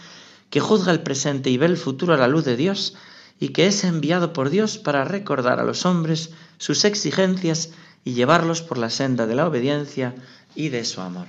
que 0.50 0.60
juzga 0.60 0.92
el 0.92 1.02
presente 1.02 1.50
y 1.52 1.58
ve 1.58 1.68
el 1.68 1.78
futuro 1.78 2.14
a 2.14 2.18
la 2.18 2.28
luz 2.28 2.46
de 2.46 2.56
Dios, 2.56 2.96
y 3.40 3.50
que 3.50 3.68
es 3.68 3.84
enviado 3.84 4.34
por 4.34 4.50
Dios 4.50 4.80
para 4.80 5.06
recordar 5.06 5.60
a 5.60 5.64
los 5.64 5.86
hombres 5.86 6.32
sus 6.58 6.86
exigencias 6.86 7.70
y 8.04 8.14
llevarlos 8.14 8.64
por 8.64 8.80
la 8.80 8.90
senda 8.90 9.28
de 9.28 9.36
la 9.36 9.48
obediencia 9.48 10.16
y 10.56 10.70
de 10.70 10.84
su 10.86 11.02
amor. 11.02 11.28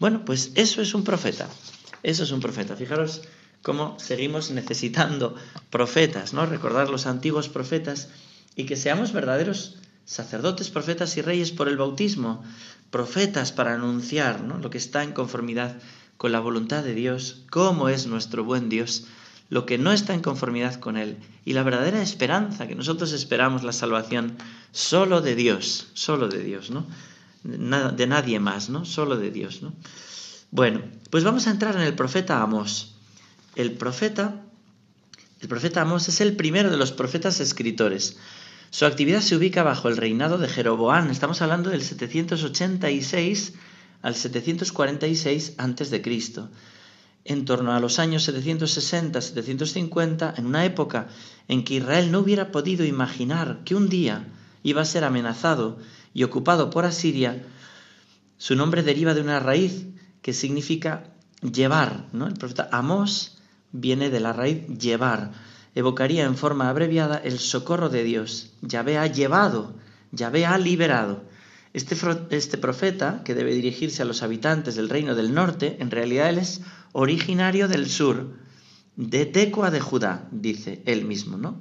Bueno, 0.00 0.24
pues 0.24 0.50
eso 0.56 0.82
es 0.82 0.94
un 0.94 1.04
profeta. 1.04 1.48
Eso 2.02 2.24
es 2.24 2.32
un 2.32 2.40
profeta. 2.40 2.74
Fijaros 2.74 3.22
cómo 3.64 3.98
seguimos 3.98 4.50
necesitando 4.50 5.34
profetas, 5.70 6.34
¿no? 6.34 6.44
Recordar 6.44 6.90
los 6.90 7.06
antiguos 7.06 7.48
profetas 7.48 8.10
y 8.54 8.66
que 8.66 8.76
seamos 8.76 9.12
verdaderos 9.12 9.76
sacerdotes, 10.04 10.68
profetas 10.68 11.16
y 11.16 11.22
reyes 11.22 11.50
por 11.50 11.68
el 11.68 11.78
bautismo, 11.78 12.44
profetas 12.90 13.52
para 13.52 13.74
anunciar 13.74 14.42
¿no? 14.42 14.58
lo 14.58 14.68
que 14.68 14.76
está 14.76 15.02
en 15.02 15.12
conformidad 15.12 15.76
con 16.18 16.30
la 16.30 16.40
voluntad 16.40 16.84
de 16.84 16.94
Dios, 16.94 17.42
cómo 17.50 17.88
es 17.88 18.06
nuestro 18.06 18.44
buen 18.44 18.68
Dios, 18.68 19.06
lo 19.48 19.64
que 19.64 19.78
no 19.78 19.92
está 19.92 20.12
en 20.12 20.20
conformidad 20.20 20.74
con 20.78 20.98
Él 20.98 21.16
y 21.46 21.54
la 21.54 21.62
verdadera 21.62 22.02
esperanza 22.02 22.68
que 22.68 22.74
nosotros 22.74 23.12
esperamos 23.12 23.62
la 23.62 23.72
salvación 23.72 24.36
solo 24.72 25.22
de 25.22 25.34
Dios, 25.36 25.88
solo 25.94 26.28
de 26.28 26.44
Dios, 26.44 26.70
¿no? 26.70 26.86
De 27.42 28.06
nadie 28.06 28.40
más, 28.40 28.68
¿no? 28.68 28.84
Solo 28.84 29.16
de 29.16 29.30
Dios, 29.30 29.62
¿no? 29.62 29.72
Bueno, 30.50 30.82
pues 31.10 31.24
vamos 31.24 31.46
a 31.46 31.50
entrar 31.50 31.74
en 31.76 31.82
el 31.82 31.94
profeta 31.94 32.42
Amós 32.42 32.93
el 33.56 33.72
profeta, 33.72 34.44
el 35.40 35.48
profeta 35.48 35.82
Amós 35.82 36.08
es 36.08 36.20
el 36.20 36.36
primero 36.36 36.70
de 36.70 36.76
los 36.76 36.92
profetas 36.92 37.40
escritores. 37.40 38.16
Su 38.70 38.86
actividad 38.86 39.20
se 39.20 39.36
ubica 39.36 39.62
bajo 39.62 39.88
el 39.88 39.96
reinado 39.96 40.38
de 40.38 40.48
Jeroboán. 40.48 41.10
Estamos 41.10 41.42
hablando 41.42 41.70
del 41.70 41.82
786 41.82 43.54
al 44.02 44.16
746 44.16 45.54
a.C. 45.58 46.02
En 47.26 47.44
torno 47.44 47.72
a 47.72 47.80
los 47.80 47.98
años 47.98 48.28
760-750, 48.28 50.34
en 50.36 50.46
una 50.46 50.64
época 50.64 51.08
en 51.48 51.64
que 51.64 51.74
Israel 51.74 52.10
no 52.10 52.18
hubiera 52.18 52.50
podido 52.50 52.84
imaginar 52.84 53.60
que 53.64 53.74
un 53.74 53.88
día 53.88 54.26
iba 54.62 54.82
a 54.82 54.86
ser 54.86 55.04
amenazado 55.04 55.78
y 56.12 56.24
ocupado 56.24 56.68
por 56.70 56.84
Asiria, 56.84 57.42
su 58.36 58.56
nombre 58.56 58.82
deriva 58.82 59.14
de 59.14 59.20
una 59.20 59.40
raíz 59.40 59.86
que 60.20 60.34
significa 60.34 61.14
llevar. 61.40 62.08
¿no? 62.12 62.26
El 62.26 62.34
profeta 62.34 62.68
Amós 62.72 63.33
viene 63.74 64.08
de 64.08 64.20
la 64.20 64.32
raíz 64.32 64.66
llevar. 64.68 65.32
Evocaría 65.74 66.24
en 66.24 66.36
forma 66.36 66.70
abreviada 66.70 67.18
el 67.18 67.38
socorro 67.40 67.90
de 67.90 68.04
Dios. 68.04 68.52
Yahvé 68.62 68.96
ha 68.96 69.08
llevado, 69.08 69.74
Yahvé 70.12 70.46
ha 70.46 70.56
liberado. 70.56 71.24
Este, 71.74 71.96
este 72.30 72.56
profeta, 72.56 73.22
que 73.24 73.34
debe 73.34 73.52
dirigirse 73.52 74.00
a 74.00 74.04
los 74.04 74.22
habitantes 74.22 74.76
del 74.76 74.88
reino 74.88 75.16
del 75.16 75.34
norte, 75.34 75.76
en 75.80 75.90
realidad 75.90 76.30
él 76.30 76.38
es 76.38 76.60
originario 76.92 77.66
del 77.66 77.90
sur, 77.90 78.36
de 78.94 79.26
Tecoa 79.26 79.72
de 79.72 79.80
Judá, 79.80 80.28
dice 80.30 80.80
él 80.86 81.04
mismo, 81.04 81.36
¿no? 81.36 81.60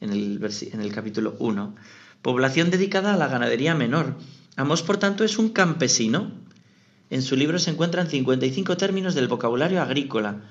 En 0.00 0.10
el, 0.10 0.40
en 0.72 0.80
el 0.80 0.92
capítulo 0.92 1.34
1. 1.40 1.74
Población 2.22 2.70
dedicada 2.70 3.14
a 3.14 3.16
la 3.16 3.26
ganadería 3.26 3.74
menor. 3.74 4.14
Amos, 4.54 4.82
por 4.82 4.98
tanto, 4.98 5.24
es 5.24 5.38
un 5.38 5.48
campesino. 5.48 6.30
En 7.10 7.22
su 7.22 7.34
libro 7.34 7.58
se 7.58 7.72
encuentran 7.72 8.08
55 8.08 8.76
términos 8.76 9.16
del 9.16 9.26
vocabulario 9.26 9.82
agrícola, 9.82 10.42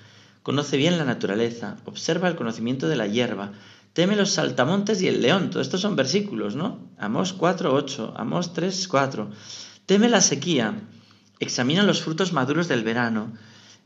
Conoce 0.48 0.78
bien 0.78 0.98
la 0.98 1.04
naturaleza, 1.04 1.76
observa 1.84 2.30
el 2.30 2.38
conocimiento 2.38 2.88
de 2.88 2.96
la 2.96 3.06
hierba, 3.06 3.52
teme 3.92 4.16
los 4.16 4.32
saltamontes 4.32 5.02
y 5.02 5.10
el 5.10 5.22
león. 5.22 5.50
Todos 5.50 5.68
estos 5.68 5.82
son 5.82 5.98
versículos, 5.98 6.56
¿no? 6.56 6.80
Amós 6.98 7.34
4, 7.34 7.74
8, 7.74 8.14
Amós 8.16 8.54
3, 8.54 8.88
4. 8.88 9.30
Teme 9.86 10.08
la 10.08 10.22
sequía, 10.22 10.84
examina 11.42 11.84
los 11.84 12.02
frutos 12.02 12.32
maduros 12.32 12.70
del 12.70 12.86
verano, 12.86 13.34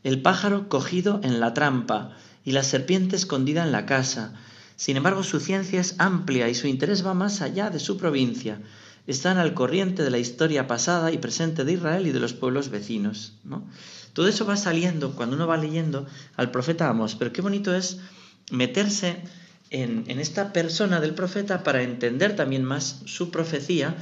el 0.04 0.22
pájaro 0.22 0.68
cogido 0.68 1.18
en 1.24 1.40
la 1.40 1.52
trampa 1.52 2.12
y 2.44 2.52
la 2.52 2.62
serpiente 2.62 3.16
escondida 3.16 3.64
en 3.64 3.72
la 3.72 3.84
casa. 3.84 4.34
Sin 4.76 4.96
embargo, 4.96 5.24
su 5.24 5.40
ciencia 5.40 5.80
es 5.80 5.96
amplia 5.98 6.48
y 6.48 6.54
su 6.54 6.68
interés 6.68 7.04
va 7.04 7.12
más 7.12 7.42
allá 7.42 7.70
de 7.70 7.80
su 7.80 7.96
provincia. 7.96 8.60
Están 9.08 9.38
al 9.38 9.52
corriente 9.52 10.04
de 10.04 10.10
la 10.10 10.18
historia 10.18 10.68
pasada 10.68 11.10
y 11.10 11.18
presente 11.18 11.64
de 11.64 11.72
Israel 11.72 12.06
y 12.06 12.12
de 12.12 12.20
los 12.20 12.34
pueblos 12.34 12.68
vecinos. 12.68 13.32
¿no? 13.42 13.66
Todo 14.12 14.28
eso 14.28 14.44
va 14.44 14.56
saliendo 14.56 15.12
cuando 15.12 15.36
uno 15.36 15.46
va 15.46 15.56
leyendo 15.56 16.06
al 16.36 16.50
profeta 16.50 16.88
Amos, 16.88 17.14
pero 17.14 17.32
qué 17.32 17.40
bonito 17.42 17.74
es 17.74 17.98
meterse 18.50 19.22
en, 19.70 20.04
esta 20.20 20.52
persona 20.52 21.00
del 21.00 21.14
profeta 21.14 21.62
para 21.62 21.82
entender 21.82 22.36
también 22.36 22.64
más 22.64 23.02
su 23.06 23.30
profecía 23.30 23.96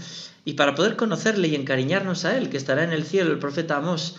y 0.45 0.55
para 0.55 0.75
poder 0.75 0.97
conocerle 0.97 1.49
y 1.49 1.55
encariñarnos 1.55 2.25
a 2.25 2.37
él, 2.37 2.51
que 2.51 2.57
estará 2.57 2.83
en 2.83 2.93
el 2.93 3.05
cielo, 3.05 3.31
el 3.31 3.39
profeta 3.39 3.77
Amos. 3.77 4.17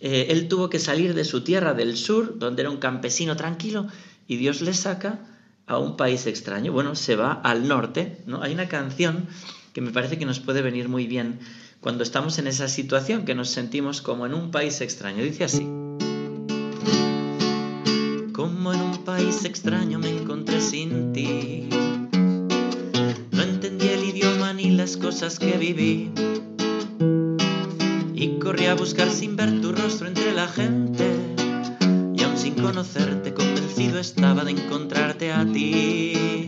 Eh, 0.00 0.26
él 0.30 0.48
tuvo 0.48 0.68
que 0.68 0.78
salir 0.78 1.14
de 1.14 1.24
su 1.24 1.42
tierra 1.42 1.72
del 1.74 1.96
sur, 1.96 2.38
donde 2.38 2.62
era 2.62 2.70
un 2.70 2.78
campesino 2.78 3.36
tranquilo, 3.36 3.86
y 4.26 4.36
Dios 4.36 4.60
le 4.60 4.74
saca 4.74 5.20
a 5.66 5.78
un 5.78 5.96
país 5.96 6.26
extraño. 6.26 6.72
Bueno, 6.72 6.94
se 6.96 7.16
va 7.16 7.32
al 7.32 7.66
norte, 7.68 8.18
¿no? 8.26 8.42
Hay 8.42 8.52
una 8.52 8.68
canción 8.68 9.26
que 9.72 9.80
me 9.80 9.92
parece 9.92 10.18
que 10.18 10.26
nos 10.26 10.40
puede 10.40 10.62
venir 10.62 10.88
muy 10.88 11.06
bien 11.06 11.38
cuando 11.80 12.02
estamos 12.02 12.38
en 12.38 12.46
esa 12.46 12.68
situación 12.68 13.24
que 13.24 13.34
nos 13.34 13.48
sentimos 13.48 14.02
como 14.02 14.26
en 14.26 14.34
un 14.34 14.50
país 14.50 14.80
extraño. 14.82 15.24
Dice 15.24 15.44
así. 15.44 15.66
Como 18.32 18.72
en 18.72 18.80
un 18.80 18.98
país 19.04 19.44
extraño 19.44 19.98
me 19.98 20.10
encontré 20.10 20.60
sin 20.60 21.12
ti. 21.12 21.68
No 23.32 23.42
entendí 23.42 23.88
el 23.88 24.04
idioma 24.04 24.52
ni 24.52 24.70
las 24.70 24.98
cosas 24.98 25.38
que 25.38 25.56
viví. 25.56 26.10
Y 28.14 28.38
corrí 28.38 28.66
a 28.66 28.74
buscar 28.74 29.10
sin 29.10 29.36
ver 29.36 29.62
tu 29.62 29.72
rostro 29.72 30.06
entre 30.06 30.34
la 30.34 30.48
gente. 30.48 31.10
Y 32.14 32.22
aún 32.22 32.36
sin 32.36 32.54
conocerte, 32.54 33.32
convencido 33.32 33.98
estaba 33.98 34.44
de 34.44 34.50
encontrarte 34.50 35.32
a 35.32 35.46
ti. 35.46 36.39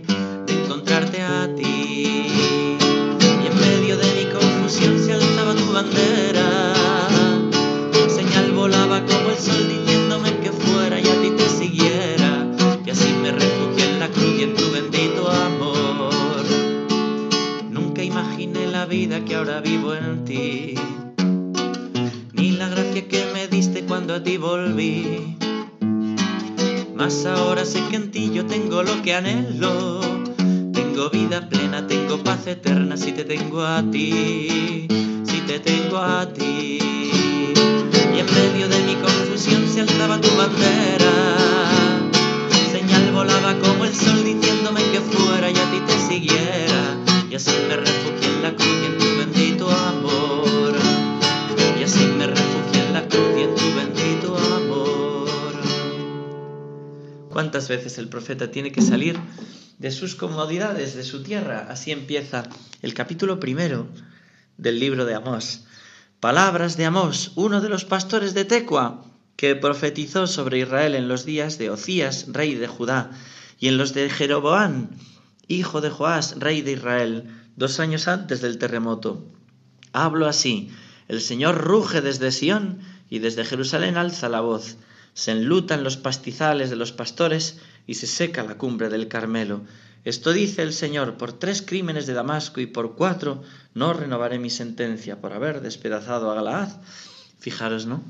Sé 27.65 27.81
que 27.91 27.97
en 27.97 28.11
ti 28.11 28.31
yo 28.35 28.45
tengo 28.47 28.83
lo 28.83 29.03
que 29.03 29.15
anhelo. 29.15 30.01
Tengo 30.73 31.11
vida 31.11 31.49
plena, 31.49 31.87
tengo 31.87 32.19
paz 32.19 32.47
eterna 32.47 32.97
si 32.97 33.13
te 33.13 33.25
tengo 33.25 33.63
a 33.63 33.83
ti, 33.91 34.32
veces 57.77 57.97
el 57.97 58.09
profeta 58.09 58.51
tiene 58.51 58.71
que 58.71 58.83
salir 58.83 59.19
de 59.79 59.91
sus 59.91 60.15
comodidades, 60.15 60.95
de 60.95 61.05
su 61.05 61.23
tierra? 61.23 61.67
Así 61.71 61.91
empieza 61.91 62.45
el 62.83 62.93
capítulo 62.93 63.41
primero 63.41 63.89
del 64.59 64.79
libro 64.79 65.07
de 65.07 65.15
Amós. 65.15 65.65
Palabras 66.21 66.77
de 66.77 66.85
Amós, 66.85 67.33
uno 67.35 67.63
de 67.63 67.71
los 67.71 67.87
pastores 67.87 68.35
de 68.35 68.45
Tecua, 68.45 69.07
que 69.37 69.57
profetizó 69.57 70.27
sobre 70.27 70.59
Israel 70.59 70.95
en 70.95 71.09
los 71.09 71.25
días 71.25 71.57
de 71.57 71.71
Ocías, 71.71 72.27
rey 72.29 72.55
de 72.55 72.69
Judá, 72.69 73.11
y 73.59 73.69
en 73.69 73.79
los 73.79 73.95
de 73.95 74.11
Jeroboán, 74.11 74.91
hijo 75.49 75.81
de 75.81 75.89
Joás, 75.89 76.39
rey 76.39 76.61
de 76.61 76.73
Israel, 76.73 77.25
dos 77.57 77.81
años 77.81 78.07
antes 78.07 78.43
del 78.43 78.59
terremoto. 78.59 79.25
Hablo 79.93 80.27
así, 80.29 80.71
el 81.09 81.23
Señor 81.23 81.57
ruge 81.57 82.03
desde 82.03 82.33
Sión 82.33 82.81
y 83.09 83.19
desde 83.21 83.45
Jerusalén 83.45 83.97
alza 83.97 84.29
la 84.29 84.41
voz. 84.41 84.77
Se 85.15 85.33
enlutan 85.33 85.85
los 85.85 85.97
pastizales 85.97 86.71
de 86.71 86.77
los 86.77 86.93
pastores 86.93 87.59
y 87.87 87.95
se 87.95 88.07
seca 88.07 88.43
la 88.43 88.57
cumbre 88.57 88.89
del 88.89 89.09
Carmelo. 89.09 89.63
Esto 90.05 90.33
dice 90.33 90.63
el 90.63 90.73
Señor, 90.73 91.17
por 91.17 91.33
tres 91.33 91.63
crímenes 91.63 92.07
de 92.07 92.15
Damasco 92.15 92.61
y 92.61 92.67
por 92.67 92.97
cuatro 92.97 93.43
no 93.75 93.93
renovaré 93.93 94.39
mi 94.39 94.51
sentencia 94.51 95.21
por 95.21 95.33
haber 95.33 95.61
despedazado 95.61 96.31
a 96.31 96.35
Galaad. 96.35 96.71
Fijaros, 97.39 97.87
¿no? 97.87 98.03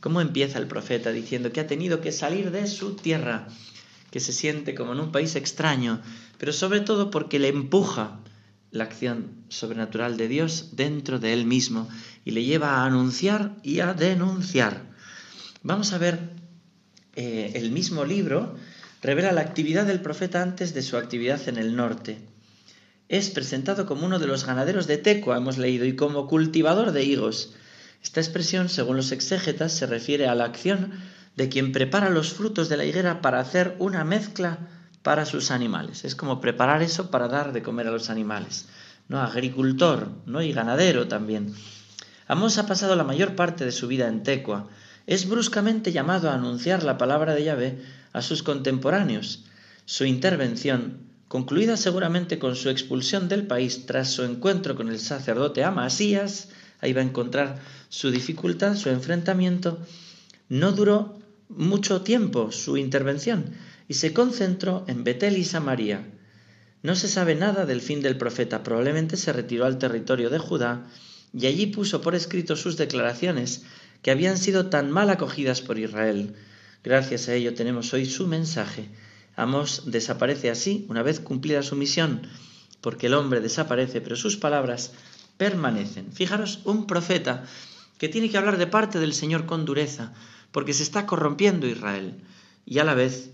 ¿Cómo 0.00 0.20
empieza 0.20 0.58
el 0.58 0.66
profeta 0.66 1.10
diciendo 1.10 1.52
que 1.52 1.60
ha 1.60 1.66
tenido 1.66 2.00
que 2.00 2.12
salir 2.12 2.50
de 2.50 2.66
su 2.66 2.94
tierra, 2.94 3.48
que 4.10 4.20
se 4.20 4.32
siente 4.32 4.74
como 4.74 4.92
en 4.92 5.00
un 5.00 5.12
país 5.12 5.36
extraño, 5.36 6.02
pero 6.38 6.52
sobre 6.52 6.80
todo 6.80 7.10
porque 7.10 7.38
le 7.38 7.48
empuja 7.48 8.20
la 8.70 8.84
acción 8.84 9.44
sobrenatural 9.48 10.16
de 10.16 10.28
Dios 10.28 10.76
dentro 10.76 11.18
de 11.18 11.32
él 11.32 11.46
mismo 11.46 11.88
y 12.24 12.32
le 12.32 12.44
lleva 12.44 12.76
a 12.76 12.84
anunciar 12.84 13.56
y 13.62 13.80
a 13.80 13.94
denunciar. 13.94 14.82
Vamos 15.62 15.92
a 15.92 15.98
ver 15.98 16.37
eh, 17.18 17.50
el 17.56 17.72
mismo 17.72 18.04
libro 18.04 18.54
revela 19.02 19.32
la 19.32 19.40
actividad 19.40 19.86
del 19.86 20.00
profeta 20.00 20.40
antes 20.40 20.72
de 20.72 20.82
su 20.82 20.96
actividad 20.96 21.48
en 21.48 21.56
el 21.56 21.74
norte. 21.74 22.20
Es 23.08 23.30
presentado 23.30 23.86
como 23.86 24.06
uno 24.06 24.20
de 24.20 24.28
los 24.28 24.46
ganaderos 24.46 24.86
de 24.86 24.98
Tecua, 24.98 25.36
hemos 25.36 25.58
leído, 25.58 25.84
y 25.84 25.96
como 25.96 26.28
cultivador 26.28 26.92
de 26.92 27.02
higos. 27.02 27.54
Esta 28.04 28.20
expresión, 28.20 28.68
según 28.68 28.96
los 28.96 29.10
exégetas, 29.10 29.72
se 29.72 29.86
refiere 29.86 30.28
a 30.28 30.36
la 30.36 30.44
acción 30.44 30.92
de 31.34 31.48
quien 31.48 31.72
prepara 31.72 32.08
los 32.08 32.34
frutos 32.34 32.68
de 32.68 32.76
la 32.76 32.84
higuera 32.84 33.20
para 33.20 33.40
hacer 33.40 33.74
una 33.80 34.04
mezcla 34.04 34.68
para 35.02 35.26
sus 35.26 35.50
animales. 35.50 36.04
Es 36.04 36.14
como 36.14 36.40
preparar 36.40 36.82
eso 36.82 37.10
para 37.10 37.26
dar 37.26 37.52
de 37.52 37.62
comer 37.62 37.88
a 37.88 37.90
los 37.90 38.10
animales. 38.10 38.66
¿no? 39.08 39.20
Agricultor 39.20 40.08
¿no? 40.24 40.40
y 40.40 40.52
ganadero 40.52 41.08
también. 41.08 41.52
Amós 42.28 42.58
ha 42.58 42.66
pasado 42.68 42.94
la 42.94 43.02
mayor 43.02 43.34
parte 43.34 43.64
de 43.64 43.72
su 43.72 43.88
vida 43.88 44.06
en 44.06 44.22
Tecua. 44.22 44.68
Es 45.08 45.26
bruscamente 45.26 45.90
llamado 45.90 46.28
a 46.28 46.34
anunciar 46.34 46.82
la 46.82 46.98
palabra 46.98 47.34
de 47.34 47.42
Yahvé 47.42 47.78
a 48.12 48.20
sus 48.20 48.42
contemporáneos. 48.42 49.42
Su 49.86 50.04
intervención, 50.04 50.98
concluida 51.28 51.78
seguramente 51.78 52.38
con 52.38 52.54
su 52.56 52.68
expulsión 52.68 53.26
del 53.26 53.46
país 53.46 53.86
tras 53.86 54.10
su 54.10 54.22
encuentro 54.24 54.76
con 54.76 54.90
el 54.90 54.98
sacerdote 54.98 55.64
Amasías, 55.64 56.50
ahí 56.82 56.92
va 56.92 57.00
a 57.00 57.04
encontrar 57.04 57.58
su 57.88 58.10
dificultad, 58.10 58.76
su 58.76 58.90
enfrentamiento, 58.90 59.78
no 60.50 60.72
duró 60.72 61.18
mucho 61.48 62.02
tiempo 62.02 62.52
su 62.52 62.76
intervención 62.76 63.54
y 63.88 63.94
se 63.94 64.12
concentró 64.12 64.84
en 64.88 65.04
Betel 65.04 65.38
y 65.38 65.44
Samaria. 65.46 66.04
No 66.82 66.94
se 66.94 67.08
sabe 67.08 67.34
nada 67.34 67.64
del 67.64 67.80
fin 67.80 68.02
del 68.02 68.18
profeta, 68.18 68.62
probablemente 68.62 69.16
se 69.16 69.32
retiró 69.32 69.64
al 69.64 69.78
territorio 69.78 70.28
de 70.28 70.38
Judá 70.38 70.86
y 71.32 71.46
allí 71.46 71.64
puso 71.68 72.02
por 72.02 72.14
escrito 72.14 72.56
sus 72.56 72.76
declaraciones 72.76 73.62
que 74.02 74.10
habían 74.10 74.38
sido 74.38 74.66
tan 74.66 74.90
mal 74.90 75.10
acogidas 75.10 75.60
por 75.60 75.78
Israel. 75.78 76.34
Gracias 76.84 77.28
a 77.28 77.34
ello 77.34 77.54
tenemos 77.54 77.92
hoy 77.92 78.06
su 78.06 78.26
mensaje. 78.26 78.88
Amos 79.36 79.82
desaparece 79.86 80.50
así 80.50 80.86
una 80.88 81.02
vez 81.02 81.20
cumplida 81.20 81.62
su 81.62 81.76
misión, 81.76 82.22
porque 82.80 83.06
el 83.06 83.14
hombre 83.14 83.40
desaparece, 83.40 84.00
pero 84.00 84.16
sus 84.16 84.36
palabras 84.36 84.92
permanecen. 85.36 86.12
Fijaros, 86.12 86.60
un 86.64 86.86
profeta 86.86 87.44
que 87.98 88.08
tiene 88.08 88.30
que 88.30 88.38
hablar 88.38 88.58
de 88.58 88.66
parte 88.66 88.98
del 88.98 89.14
Señor 89.14 89.46
con 89.46 89.64
dureza, 89.64 90.12
porque 90.52 90.74
se 90.74 90.82
está 90.82 91.06
corrompiendo 91.06 91.66
Israel, 91.66 92.14
y 92.64 92.78
a 92.78 92.84
la 92.84 92.94
vez 92.94 93.30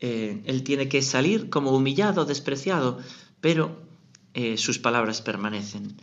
eh, 0.00 0.42
él 0.46 0.62
tiene 0.62 0.88
que 0.88 1.02
salir 1.02 1.50
como 1.50 1.72
humillado, 1.72 2.24
despreciado, 2.24 2.98
pero 3.40 3.76
eh, 4.34 4.56
sus 4.56 4.78
palabras 4.78 5.22
permanecen. 5.22 5.96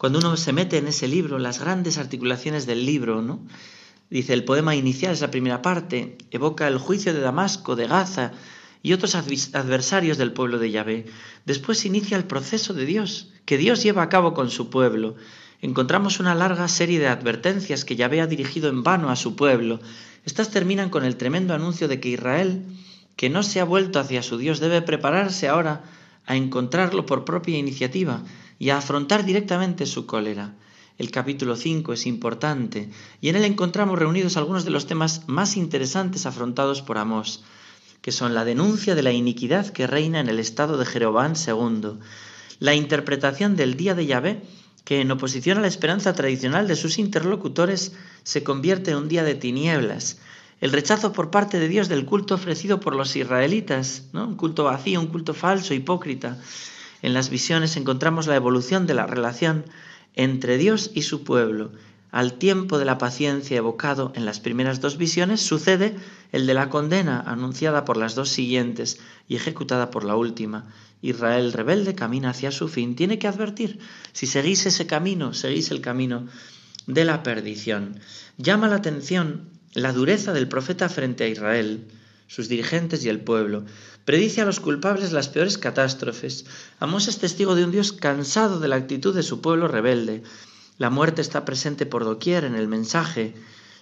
Cuando 0.00 0.18
uno 0.18 0.34
se 0.38 0.54
mete 0.54 0.78
en 0.78 0.88
ese 0.88 1.08
libro, 1.08 1.38
las 1.38 1.60
grandes 1.60 1.98
articulaciones 1.98 2.64
del 2.64 2.86
libro, 2.86 3.20
¿no? 3.20 3.44
Dice, 4.08 4.32
el 4.32 4.44
poema 4.44 4.74
inicial, 4.74 5.12
esa 5.12 5.30
primera 5.30 5.60
parte, 5.60 6.16
evoca 6.30 6.66
el 6.68 6.78
juicio 6.78 7.12
de 7.12 7.20
Damasco, 7.20 7.76
de 7.76 7.86
Gaza 7.86 8.32
y 8.82 8.94
otros 8.94 9.14
adversarios 9.14 10.16
del 10.16 10.32
pueblo 10.32 10.58
de 10.58 10.70
Yahvé. 10.70 11.04
Después 11.44 11.84
inicia 11.84 12.16
el 12.16 12.24
proceso 12.24 12.72
de 12.72 12.86
Dios, 12.86 13.34
que 13.44 13.58
Dios 13.58 13.82
lleva 13.82 14.00
a 14.00 14.08
cabo 14.08 14.32
con 14.32 14.48
su 14.48 14.70
pueblo. 14.70 15.16
Encontramos 15.60 16.18
una 16.18 16.34
larga 16.34 16.66
serie 16.68 16.98
de 16.98 17.08
advertencias 17.08 17.84
que 17.84 17.96
Yahvé 17.96 18.22
ha 18.22 18.26
dirigido 18.26 18.70
en 18.70 18.82
vano 18.82 19.10
a 19.10 19.16
su 19.16 19.36
pueblo. 19.36 19.80
Estas 20.24 20.50
terminan 20.50 20.88
con 20.88 21.04
el 21.04 21.16
tremendo 21.16 21.52
anuncio 21.52 21.88
de 21.88 22.00
que 22.00 22.08
Israel, 22.08 22.64
que 23.16 23.28
no 23.28 23.42
se 23.42 23.60
ha 23.60 23.64
vuelto 23.64 24.00
hacia 24.00 24.22
su 24.22 24.38
Dios, 24.38 24.60
debe 24.60 24.80
prepararse 24.80 25.46
ahora 25.46 25.84
a 26.24 26.36
encontrarlo 26.36 27.04
por 27.04 27.26
propia 27.26 27.58
iniciativa 27.58 28.22
y 28.60 28.70
a 28.70 28.76
afrontar 28.76 29.24
directamente 29.24 29.86
su 29.86 30.06
cólera. 30.06 30.54
El 30.98 31.10
capítulo 31.10 31.56
5 31.56 31.94
es 31.94 32.06
importante 32.06 32.90
y 33.22 33.30
en 33.30 33.36
él 33.36 33.44
encontramos 33.46 33.98
reunidos 33.98 34.36
algunos 34.36 34.66
de 34.66 34.70
los 34.70 34.86
temas 34.86 35.22
más 35.26 35.56
interesantes 35.56 36.26
afrontados 36.26 36.82
por 36.82 36.98
Amós, 36.98 37.42
que 38.02 38.12
son 38.12 38.34
la 38.34 38.44
denuncia 38.44 38.94
de 38.94 39.02
la 39.02 39.12
iniquidad 39.12 39.66
que 39.70 39.86
reina 39.86 40.20
en 40.20 40.28
el 40.28 40.38
estado 40.38 40.76
de 40.76 40.84
Jeroboam 40.84 41.32
II, 41.34 41.98
la 42.58 42.74
interpretación 42.74 43.56
del 43.56 43.78
día 43.78 43.94
de 43.94 44.04
Yahvé, 44.04 44.42
que 44.84 45.00
en 45.00 45.10
oposición 45.10 45.56
a 45.56 45.62
la 45.62 45.66
esperanza 45.66 46.12
tradicional 46.12 46.68
de 46.68 46.76
sus 46.76 46.98
interlocutores 46.98 47.92
se 48.24 48.42
convierte 48.42 48.90
en 48.90 48.98
un 48.98 49.08
día 49.08 49.24
de 49.24 49.36
tinieblas, 49.36 50.18
el 50.60 50.72
rechazo 50.72 51.14
por 51.14 51.30
parte 51.30 51.58
de 51.58 51.68
Dios 51.68 51.88
del 51.88 52.04
culto 52.04 52.34
ofrecido 52.34 52.78
por 52.78 52.94
los 52.94 53.16
israelitas, 53.16 54.04
¿no? 54.12 54.28
un 54.28 54.36
culto 54.36 54.64
vacío, 54.64 55.00
un 55.00 55.06
culto 55.06 55.32
falso, 55.32 55.72
hipócrita. 55.72 56.38
En 57.02 57.14
las 57.14 57.30
visiones 57.30 57.76
encontramos 57.76 58.26
la 58.26 58.36
evolución 58.36 58.86
de 58.86 58.94
la 58.94 59.06
relación 59.06 59.64
entre 60.14 60.58
Dios 60.58 60.90
y 60.94 61.02
su 61.02 61.24
pueblo. 61.24 61.72
Al 62.10 62.34
tiempo 62.34 62.78
de 62.78 62.84
la 62.84 62.98
paciencia 62.98 63.56
evocado 63.56 64.12
en 64.16 64.24
las 64.24 64.40
primeras 64.40 64.80
dos 64.80 64.98
visiones 64.98 65.40
sucede 65.40 65.94
el 66.32 66.46
de 66.46 66.54
la 66.54 66.68
condena 66.68 67.20
anunciada 67.20 67.84
por 67.84 67.96
las 67.96 68.16
dos 68.16 68.28
siguientes 68.30 68.98
y 69.28 69.36
ejecutada 69.36 69.90
por 69.90 70.04
la 70.04 70.16
última. 70.16 70.66
Israel 71.02 71.52
rebelde 71.52 71.94
camina 71.94 72.30
hacia 72.30 72.50
su 72.50 72.68
fin. 72.68 72.96
Tiene 72.96 73.18
que 73.18 73.28
advertir, 73.28 73.78
si 74.12 74.26
seguís 74.26 74.66
ese 74.66 74.86
camino, 74.86 75.34
seguís 75.34 75.70
el 75.70 75.80
camino 75.80 76.26
de 76.86 77.04
la 77.04 77.22
perdición. 77.22 78.00
Llama 78.38 78.68
la 78.68 78.76
atención 78.76 79.48
la 79.72 79.92
dureza 79.92 80.32
del 80.32 80.48
profeta 80.48 80.88
frente 80.88 81.24
a 81.24 81.28
Israel, 81.28 81.86
sus 82.30 82.48
dirigentes 82.48 83.04
y 83.04 83.08
el 83.08 83.18
pueblo. 83.18 83.64
Predice 84.04 84.40
a 84.40 84.44
los 84.44 84.60
culpables 84.60 85.10
las 85.10 85.28
peores 85.28 85.58
catástrofes. 85.58 86.46
Amós 86.78 87.08
es 87.08 87.18
testigo 87.18 87.56
de 87.56 87.64
un 87.64 87.72
Dios 87.72 87.90
cansado 87.92 88.60
de 88.60 88.68
la 88.68 88.76
actitud 88.76 89.12
de 89.12 89.24
su 89.24 89.40
pueblo 89.40 89.66
rebelde. 89.66 90.22
La 90.78 90.90
muerte 90.90 91.22
está 91.22 91.44
presente 91.44 91.86
por 91.86 92.04
doquier 92.04 92.44
en 92.44 92.54
el 92.54 92.68
mensaje. 92.68 93.34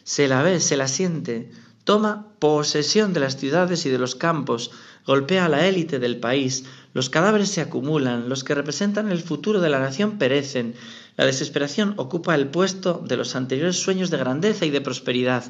Se 0.03 0.29
la 0.29 0.43
ve, 0.43 0.61
se 0.61 0.79
la 0.79 0.89
siente. 0.89 1.53
toma 1.85 2.33
posesión 2.39 3.13
de 3.13 3.21
las 3.21 3.37
ciudades 3.37 3.85
y 3.85 3.91
de 3.91 3.99
los 3.99 4.15
campos, 4.15 4.71
golpea 5.07 5.45
a 5.45 5.49
la 5.51 5.67
élite 5.67 5.99
del 5.99 6.19
país, 6.19 6.65
los 6.95 7.11
cadáveres 7.11 7.51
se 7.51 7.61
acumulan, 7.61 8.31
los 8.31 8.45
que 8.45 8.55
representan 8.55 9.11
el 9.11 9.21
futuro 9.21 9.61
de 9.61 9.69
la 9.69 9.79
nación 9.79 10.19
perecen, 10.19 10.75
la 11.17 11.27
desesperación 11.27 11.95
ocupa 11.97 12.35
el 12.35 12.49
puesto 12.49 13.03
de 13.07 13.17
los 13.17 13.37
anteriores 13.37 13.77
sueños 13.77 14.11
de 14.11 14.19
grandeza 14.19 14.65
y 14.65 14.71
de 14.71 14.81
prosperidad. 14.81 15.45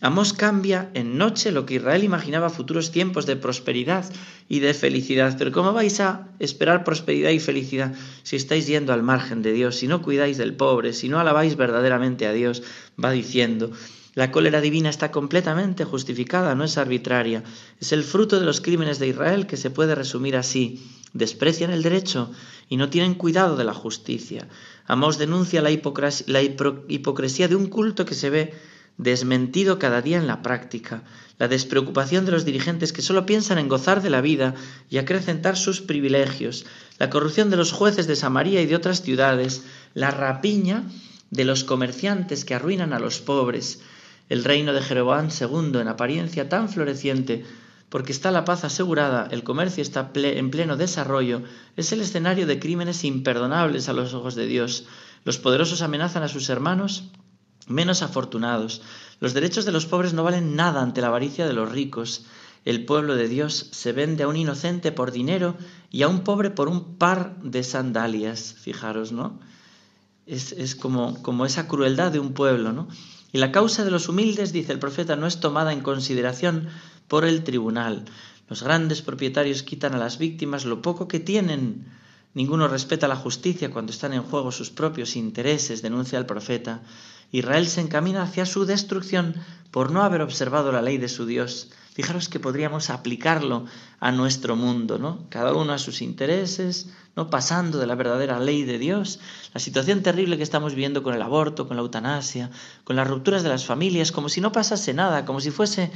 Amós 0.00 0.32
cambia 0.32 0.90
en 0.94 1.18
noche 1.18 1.50
lo 1.50 1.66
que 1.66 1.74
Israel 1.74 2.04
imaginaba 2.04 2.54
futuros 2.54 2.92
tiempos 2.92 3.26
de 3.26 3.34
prosperidad 3.34 4.06
y 4.48 4.60
de 4.60 4.72
felicidad. 4.72 5.34
Pero 5.36 5.50
¿cómo 5.50 5.72
vais 5.72 5.98
a 5.98 6.28
esperar 6.38 6.84
prosperidad 6.84 7.30
y 7.30 7.40
felicidad 7.40 7.92
si 8.22 8.36
estáis 8.36 8.68
yendo 8.68 8.92
al 8.92 9.02
margen 9.02 9.42
de 9.42 9.52
Dios, 9.52 9.74
si 9.74 9.88
no 9.88 10.00
cuidáis 10.00 10.38
del 10.38 10.54
pobre, 10.54 10.92
si 10.92 11.08
no 11.08 11.18
alabáis 11.18 11.56
verdaderamente 11.56 12.28
a 12.28 12.32
Dios? 12.32 12.62
Va 13.02 13.10
diciendo. 13.10 13.72
La 14.14 14.30
cólera 14.30 14.60
divina 14.60 14.88
está 14.88 15.10
completamente 15.10 15.84
justificada, 15.84 16.54
no 16.54 16.62
es 16.62 16.78
arbitraria. 16.78 17.42
Es 17.80 17.90
el 17.90 18.04
fruto 18.04 18.38
de 18.38 18.46
los 18.46 18.60
crímenes 18.60 19.00
de 19.00 19.08
Israel 19.08 19.48
que 19.48 19.56
se 19.56 19.70
puede 19.70 19.96
resumir 19.96 20.36
así. 20.36 20.80
Desprecian 21.12 21.72
el 21.72 21.82
derecho 21.82 22.30
y 22.68 22.76
no 22.76 22.88
tienen 22.88 23.14
cuidado 23.14 23.56
de 23.56 23.64
la 23.64 23.74
justicia. 23.74 24.46
Amós 24.86 25.18
denuncia 25.18 25.60
la, 25.60 25.70
la 26.26 26.42
hipocresía 26.42 27.48
de 27.48 27.56
un 27.56 27.66
culto 27.66 28.04
que 28.06 28.14
se 28.14 28.30
ve 28.30 28.54
desmentido 28.98 29.78
cada 29.78 30.02
día 30.02 30.18
en 30.18 30.26
la 30.26 30.42
práctica, 30.42 31.04
la 31.38 31.46
despreocupación 31.48 32.26
de 32.26 32.32
los 32.32 32.44
dirigentes 32.44 32.92
que 32.92 33.00
solo 33.00 33.24
piensan 33.24 33.58
en 33.58 33.68
gozar 33.68 34.02
de 34.02 34.10
la 34.10 34.20
vida 34.20 34.54
y 34.90 34.98
acrecentar 34.98 35.56
sus 35.56 35.80
privilegios, 35.80 36.66
la 36.98 37.08
corrupción 37.08 37.48
de 37.48 37.56
los 37.56 37.72
jueces 37.72 38.08
de 38.08 38.16
Samaria 38.16 38.60
y 38.60 38.66
de 38.66 38.74
otras 38.74 39.02
ciudades, 39.02 39.62
la 39.94 40.10
rapiña 40.10 40.82
de 41.30 41.44
los 41.44 41.62
comerciantes 41.62 42.44
que 42.44 42.54
arruinan 42.54 42.92
a 42.92 42.98
los 42.98 43.20
pobres, 43.20 43.80
el 44.28 44.44
reino 44.44 44.72
de 44.72 44.82
Jeroboam 44.82 45.28
II 45.28 45.80
en 45.80 45.88
apariencia 45.88 46.48
tan 46.48 46.68
floreciente, 46.68 47.44
porque 47.88 48.12
está 48.12 48.32
la 48.32 48.44
paz 48.44 48.64
asegurada, 48.64 49.28
el 49.30 49.44
comercio 49.44 49.80
está 49.80 50.10
en 50.14 50.50
pleno 50.50 50.76
desarrollo, 50.76 51.42
es 51.76 51.92
el 51.92 52.00
escenario 52.00 52.46
de 52.46 52.58
crímenes 52.58 53.04
imperdonables 53.04 53.88
a 53.88 53.92
los 53.92 54.12
ojos 54.12 54.34
de 54.34 54.46
Dios. 54.46 54.86
Los 55.24 55.38
poderosos 55.38 55.82
amenazan 55.82 56.22
a 56.22 56.28
sus 56.28 56.50
hermanos 56.50 57.04
menos 57.68 58.02
afortunados. 58.02 58.82
Los 59.20 59.34
derechos 59.34 59.64
de 59.64 59.72
los 59.72 59.86
pobres 59.86 60.12
no 60.14 60.24
valen 60.24 60.56
nada 60.56 60.82
ante 60.82 61.00
la 61.00 61.08
avaricia 61.08 61.46
de 61.46 61.52
los 61.52 61.70
ricos. 61.70 62.24
El 62.64 62.84
pueblo 62.84 63.16
de 63.16 63.28
Dios 63.28 63.68
se 63.72 63.92
vende 63.92 64.24
a 64.24 64.28
un 64.28 64.36
inocente 64.36 64.92
por 64.92 65.12
dinero 65.12 65.56
y 65.90 66.02
a 66.02 66.08
un 66.08 66.20
pobre 66.20 66.50
por 66.50 66.68
un 66.68 66.96
par 66.96 67.40
de 67.42 67.62
sandalias. 67.62 68.54
Fijaros, 68.58 69.12
¿no? 69.12 69.38
Es, 70.26 70.52
es 70.52 70.74
como, 70.74 71.22
como 71.22 71.46
esa 71.46 71.68
crueldad 71.68 72.12
de 72.12 72.18
un 72.18 72.32
pueblo, 72.32 72.72
¿no? 72.72 72.88
Y 73.32 73.38
la 73.38 73.52
causa 73.52 73.84
de 73.84 73.90
los 73.90 74.08
humildes, 74.08 74.52
dice 74.52 74.72
el 74.72 74.78
profeta, 74.78 75.16
no 75.16 75.26
es 75.26 75.40
tomada 75.40 75.72
en 75.72 75.80
consideración 75.80 76.68
por 77.08 77.24
el 77.24 77.44
tribunal. 77.44 78.04
Los 78.48 78.62
grandes 78.62 79.02
propietarios 79.02 79.62
quitan 79.62 79.94
a 79.94 79.98
las 79.98 80.18
víctimas 80.18 80.64
lo 80.64 80.80
poco 80.80 81.08
que 81.08 81.20
tienen. 81.20 81.86
Ninguno 82.38 82.68
respeta 82.68 83.08
la 83.08 83.16
justicia 83.16 83.72
cuando 83.72 83.90
están 83.90 84.12
en 84.12 84.22
juego 84.22 84.52
sus 84.52 84.70
propios 84.70 85.16
intereses, 85.16 85.82
denuncia 85.82 86.20
el 86.20 86.24
profeta. 86.24 86.82
Israel 87.32 87.66
se 87.66 87.80
encamina 87.80 88.22
hacia 88.22 88.46
su 88.46 88.64
destrucción 88.64 89.34
por 89.72 89.90
no 89.90 90.04
haber 90.04 90.22
observado 90.22 90.70
la 90.70 90.80
ley 90.80 90.98
de 90.98 91.08
su 91.08 91.26
Dios. 91.26 91.70
Fijaros 91.94 92.28
que 92.28 92.38
podríamos 92.38 92.90
aplicarlo 92.90 93.64
a 93.98 94.12
nuestro 94.12 94.54
mundo, 94.54 95.00
¿no? 95.00 95.26
Cada 95.30 95.52
uno 95.52 95.72
a 95.72 95.78
sus 95.78 96.00
intereses, 96.00 96.90
no 97.16 97.28
pasando 97.28 97.78
de 97.78 97.88
la 97.88 97.96
verdadera 97.96 98.38
ley 98.38 98.62
de 98.62 98.78
Dios. 98.78 99.18
La 99.52 99.58
situación 99.58 100.04
terrible 100.04 100.36
que 100.36 100.44
estamos 100.44 100.74
viviendo 100.74 101.02
con 101.02 101.16
el 101.16 101.22
aborto, 101.22 101.66
con 101.66 101.76
la 101.76 101.82
eutanasia, 101.82 102.52
con 102.84 102.94
las 102.94 103.08
rupturas 103.08 103.42
de 103.42 103.48
las 103.48 103.64
familias, 103.64 104.12
como 104.12 104.28
si 104.28 104.40
no 104.40 104.52
pasase 104.52 104.94
nada, 104.94 105.24
como 105.24 105.40
si 105.40 105.50
fuese 105.50 105.90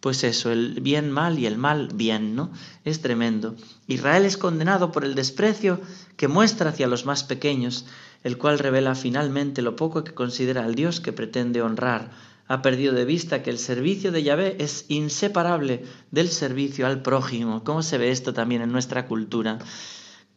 pues 0.00 0.24
eso, 0.24 0.50
el 0.50 0.80
bien 0.80 1.10
mal 1.10 1.38
y 1.38 1.46
el 1.46 1.58
mal 1.58 1.88
bien, 1.94 2.36
¿no? 2.36 2.50
Es 2.84 3.00
tremendo. 3.00 3.56
Israel 3.86 4.24
es 4.24 4.36
condenado 4.36 4.92
por 4.92 5.04
el 5.04 5.14
desprecio 5.14 5.80
que 6.16 6.28
muestra 6.28 6.70
hacia 6.70 6.86
los 6.86 7.04
más 7.04 7.24
pequeños 7.24 7.84
el 8.24 8.38
cual 8.38 8.58
revela 8.58 8.94
finalmente 8.94 9.62
lo 9.62 9.76
poco 9.76 10.04
que 10.04 10.14
considera 10.14 10.64
al 10.64 10.74
Dios 10.74 11.00
que 11.00 11.12
pretende 11.12 11.62
honrar. 11.62 12.10
Ha 12.48 12.62
perdido 12.62 12.94
de 12.94 13.04
vista 13.04 13.42
que 13.42 13.50
el 13.50 13.58
servicio 13.58 14.10
de 14.10 14.22
Yahvé 14.22 14.56
es 14.58 14.86
inseparable 14.88 15.84
del 16.10 16.28
servicio 16.28 16.86
al 16.86 17.02
prójimo. 17.02 17.62
¿Cómo 17.62 17.82
se 17.82 17.98
ve 17.98 18.10
esto 18.10 18.32
también 18.32 18.62
en 18.62 18.72
nuestra 18.72 19.06
cultura? 19.06 19.58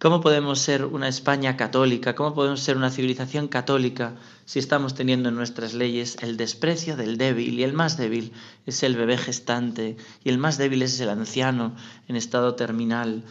¿Cómo 0.02 0.20
podemos 0.20 0.58
ser 0.58 0.84
una 0.84 1.08
España 1.08 1.56
católica? 1.56 2.16
¿Cómo 2.16 2.34
podemos 2.34 2.62
ser 2.62 2.76
una 2.76 2.90
civilización 2.90 3.48
católica 3.48 4.16
si 4.46 4.58
estamos 4.58 4.96
teniendo 4.96 5.30
en 5.30 5.36
nuestras 5.36 5.76
leyes 5.76 6.18
el 6.22 6.38
desprecio 6.38 6.98
del 6.98 7.20
débil? 7.20 7.60
Y 7.60 7.64
el 7.64 7.74
más 7.74 7.98
débil 7.98 8.34
es 8.66 8.82
el 8.82 8.96
bebé 8.96 9.20
gestante 9.20 9.98
y 10.24 10.30
el 10.30 10.40
más 10.40 10.58
débil 10.58 10.82
es 10.82 11.00
el 11.02 11.10
anciano 11.10 11.76
en 12.08 12.16
estado 12.16 12.56
terminal. 12.56 13.24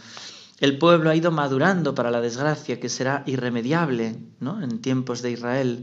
El 0.61 0.79
pueblo 0.79 1.11
ha 1.11 1.17
ido 1.17 1.33
madurando 1.33 1.97
para 1.97 2.13
la 2.13 2.21
desgracia 2.21 2.79
que 2.79 2.89
será 2.89 3.25
irremediable 3.27 4.21
¿no? 4.39 4.63
en 4.63 4.81
tiempos 4.81 5.23
de 5.23 5.33
Israel. 5.33 5.83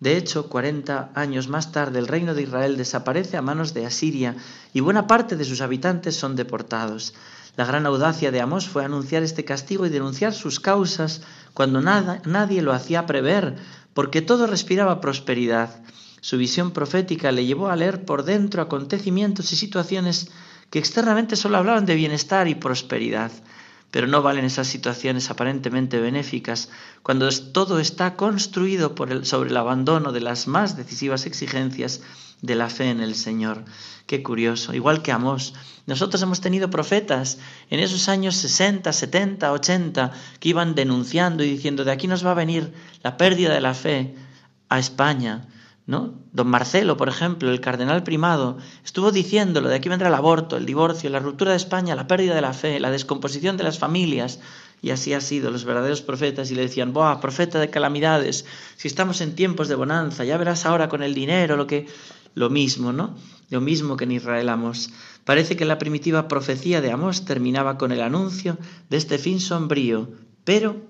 De 0.00 0.16
hecho, 0.16 0.48
40 0.48 1.12
años 1.14 1.46
más 1.46 1.70
tarde, 1.70 2.00
el 2.00 2.08
reino 2.08 2.34
de 2.34 2.42
Israel 2.42 2.76
desaparece 2.76 3.36
a 3.36 3.42
manos 3.42 3.72
de 3.72 3.86
Asiria 3.86 4.34
y 4.72 4.80
buena 4.80 5.06
parte 5.06 5.36
de 5.36 5.44
sus 5.44 5.60
habitantes 5.60 6.16
son 6.16 6.34
deportados. 6.34 7.14
La 7.56 7.64
gran 7.64 7.86
audacia 7.86 8.30
de 8.30 8.40
Amós 8.40 8.68
fue 8.68 8.84
anunciar 8.84 9.22
este 9.22 9.44
castigo 9.44 9.86
y 9.86 9.90
denunciar 9.90 10.32
sus 10.32 10.58
causas 10.58 11.22
cuando 11.52 11.80
nada, 11.80 12.20
nadie 12.24 12.62
lo 12.62 12.72
hacía 12.72 13.06
prever, 13.06 13.56
porque 13.94 14.22
todo 14.22 14.46
respiraba 14.46 15.00
prosperidad. 15.00 15.82
Su 16.20 16.36
visión 16.36 16.72
profética 16.72 17.30
le 17.30 17.46
llevó 17.46 17.68
a 17.68 17.76
leer 17.76 18.04
por 18.04 18.24
dentro 18.24 18.62
acontecimientos 18.62 19.52
y 19.52 19.56
situaciones 19.56 20.30
que 20.70 20.78
externamente 20.78 21.36
solo 21.36 21.58
hablaban 21.58 21.86
de 21.86 21.94
bienestar 21.94 22.48
y 22.48 22.54
prosperidad 22.54 23.30
pero 23.94 24.08
no 24.08 24.22
valen 24.22 24.44
esas 24.44 24.66
situaciones 24.66 25.30
aparentemente 25.30 26.00
benéficas 26.00 26.68
cuando 27.04 27.28
todo 27.52 27.78
está 27.78 28.16
construido 28.16 28.92
sobre 29.22 29.50
el 29.50 29.56
abandono 29.56 30.10
de 30.10 30.20
las 30.20 30.48
más 30.48 30.76
decisivas 30.76 31.26
exigencias 31.26 32.00
de 32.42 32.56
la 32.56 32.68
fe 32.70 32.90
en 32.90 33.00
el 33.00 33.14
Señor. 33.14 33.64
Qué 34.08 34.20
curioso, 34.20 34.74
igual 34.74 35.00
que 35.00 35.12
Amós. 35.12 35.54
Nosotros 35.86 36.20
hemos 36.22 36.40
tenido 36.40 36.70
profetas 36.70 37.38
en 37.70 37.78
esos 37.78 38.08
años 38.08 38.34
60, 38.34 38.92
70, 38.92 39.52
80 39.52 40.10
que 40.40 40.48
iban 40.48 40.74
denunciando 40.74 41.44
y 41.44 41.50
diciendo 41.50 41.84
de 41.84 41.92
aquí 41.92 42.08
nos 42.08 42.26
va 42.26 42.32
a 42.32 42.34
venir 42.34 42.74
la 43.04 43.16
pérdida 43.16 43.54
de 43.54 43.60
la 43.60 43.74
fe 43.74 44.16
a 44.70 44.80
España, 44.80 45.46
¿no? 45.86 46.14
Don 46.32 46.48
Marcelo, 46.48 46.96
por 46.96 47.08
ejemplo, 47.08 47.50
el 47.50 47.60
cardenal 47.60 48.02
primado, 48.02 48.56
estuvo 48.84 49.12
diciéndolo, 49.12 49.68
de 49.68 49.76
aquí 49.76 49.88
vendrá 49.88 50.08
el 50.08 50.14
aborto, 50.14 50.56
el 50.56 50.64
divorcio, 50.64 51.10
la 51.10 51.18
ruptura 51.18 51.50
de 51.50 51.58
España, 51.58 51.94
la 51.94 52.06
pérdida 52.06 52.34
de 52.34 52.40
la 52.40 52.54
fe, 52.54 52.80
la 52.80 52.90
descomposición 52.90 53.56
de 53.56 53.64
las 53.64 53.78
familias, 53.78 54.40
y 54.80 54.90
así 54.90 55.12
ha 55.12 55.20
sido 55.20 55.50
los 55.50 55.64
verdaderos 55.64 56.02
profetas 56.02 56.50
y 56.50 56.54
le 56.54 56.62
decían, 56.62 56.92
¡buah, 56.92 57.20
profeta 57.20 57.58
de 57.58 57.70
calamidades! 57.70 58.46
Si 58.76 58.88
estamos 58.88 59.20
en 59.20 59.34
tiempos 59.34 59.68
de 59.68 59.74
bonanza, 59.74 60.24
ya 60.24 60.36
verás 60.36 60.66
ahora 60.66 60.88
con 60.88 61.02
el 61.02 61.14
dinero 61.14 61.56
lo 61.56 61.66
que... 61.66 61.86
Lo 62.36 62.50
mismo, 62.50 62.92
¿no? 62.92 63.14
Lo 63.48 63.60
mismo 63.60 63.96
que 63.96 64.02
en 64.02 64.10
Israel 64.10 64.48
Amos. 64.48 64.90
Parece 65.24 65.54
que 65.54 65.64
la 65.64 65.78
primitiva 65.78 66.26
profecía 66.26 66.80
de 66.80 66.90
Amos 66.90 67.24
terminaba 67.24 67.78
con 67.78 67.92
el 67.92 68.02
anuncio 68.02 68.58
de 68.90 68.96
este 68.96 69.18
fin 69.18 69.38
sombrío, 69.38 70.10
pero 70.42 70.82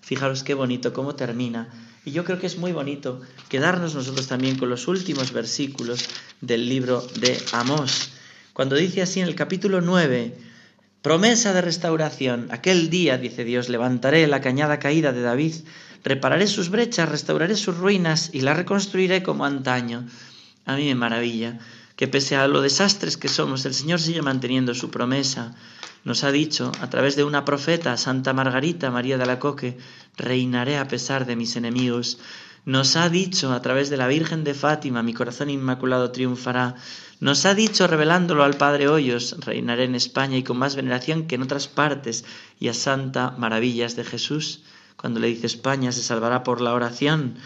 fijaros 0.00 0.42
qué 0.42 0.54
bonito 0.54 0.94
cómo 0.94 1.14
termina 1.14 1.89
y 2.04 2.12
yo 2.12 2.24
creo 2.24 2.38
que 2.38 2.46
es 2.46 2.58
muy 2.58 2.72
bonito 2.72 3.20
quedarnos 3.48 3.94
nosotros 3.94 4.26
también 4.26 4.56
con 4.56 4.70
los 4.70 4.88
últimos 4.88 5.32
versículos 5.32 6.04
del 6.40 6.68
libro 6.68 7.06
de 7.20 7.38
Amós, 7.52 8.10
cuando 8.52 8.76
dice 8.76 9.02
así 9.02 9.20
en 9.20 9.28
el 9.28 9.34
capítulo 9.34 9.80
9, 9.80 10.34
promesa 11.02 11.52
de 11.52 11.60
restauración, 11.60 12.48
aquel 12.50 12.90
día, 12.90 13.16
dice 13.16 13.44
Dios, 13.44 13.68
levantaré 13.68 14.26
la 14.26 14.40
cañada 14.40 14.78
caída 14.78 15.12
de 15.12 15.22
David, 15.22 15.54
repararé 16.04 16.46
sus 16.46 16.70
brechas, 16.70 17.08
restauraré 17.08 17.56
sus 17.56 17.76
ruinas 17.76 18.30
y 18.32 18.40
la 18.40 18.54
reconstruiré 18.54 19.22
como 19.22 19.44
antaño. 19.44 20.06
A 20.66 20.76
mí 20.76 20.86
me 20.86 20.94
maravilla 20.94 21.58
que 22.00 22.08
pese 22.08 22.34
a 22.34 22.48
los 22.48 22.62
desastres 22.62 23.18
que 23.18 23.28
somos, 23.28 23.66
el 23.66 23.74
Señor 23.74 24.00
sigue 24.00 24.22
manteniendo 24.22 24.74
su 24.74 24.90
promesa. 24.90 25.54
Nos 26.02 26.24
ha 26.24 26.32
dicho 26.32 26.72
a 26.80 26.88
través 26.88 27.14
de 27.14 27.24
una 27.24 27.44
profeta, 27.44 27.94
Santa 27.98 28.32
Margarita 28.32 28.90
María 28.90 29.18
de 29.18 29.24
Alacoque, 29.24 29.76
reinaré 30.16 30.78
a 30.78 30.88
pesar 30.88 31.26
de 31.26 31.36
mis 31.36 31.56
enemigos. 31.56 32.16
Nos 32.64 32.96
ha 32.96 33.10
dicho 33.10 33.52
a 33.52 33.60
través 33.60 33.90
de 33.90 33.98
la 33.98 34.08
Virgen 34.08 34.44
de 34.44 34.54
Fátima, 34.54 35.02
mi 35.02 35.12
corazón 35.12 35.50
inmaculado 35.50 36.10
triunfará. 36.10 36.74
Nos 37.20 37.44
ha 37.44 37.54
dicho 37.54 37.86
revelándolo 37.86 38.44
al 38.44 38.56
Padre 38.56 38.88
Hoyos, 38.88 39.36
reinaré 39.40 39.84
en 39.84 39.94
España 39.94 40.38
y 40.38 40.42
con 40.42 40.56
más 40.56 40.76
veneración 40.76 41.26
que 41.26 41.34
en 41.34 41.42
otras 41.42 41.68
partes, 41.68 42.24
y 42.58 42.68
a 42.68 42.72
Santa 42.72 43.32
Maravillas 43.32 43.94
de 43.94 44.04
Jesús. 44.04 44.62
Cuando 45.00 45.18
le 45.18 45.28
dice 45.28 45.46
España 45.46 45.92
se 45.92 46.02
salvará 46.02 46.42
por 46.42 46.60
la 46.60 46.74
oración. 46.74 47.36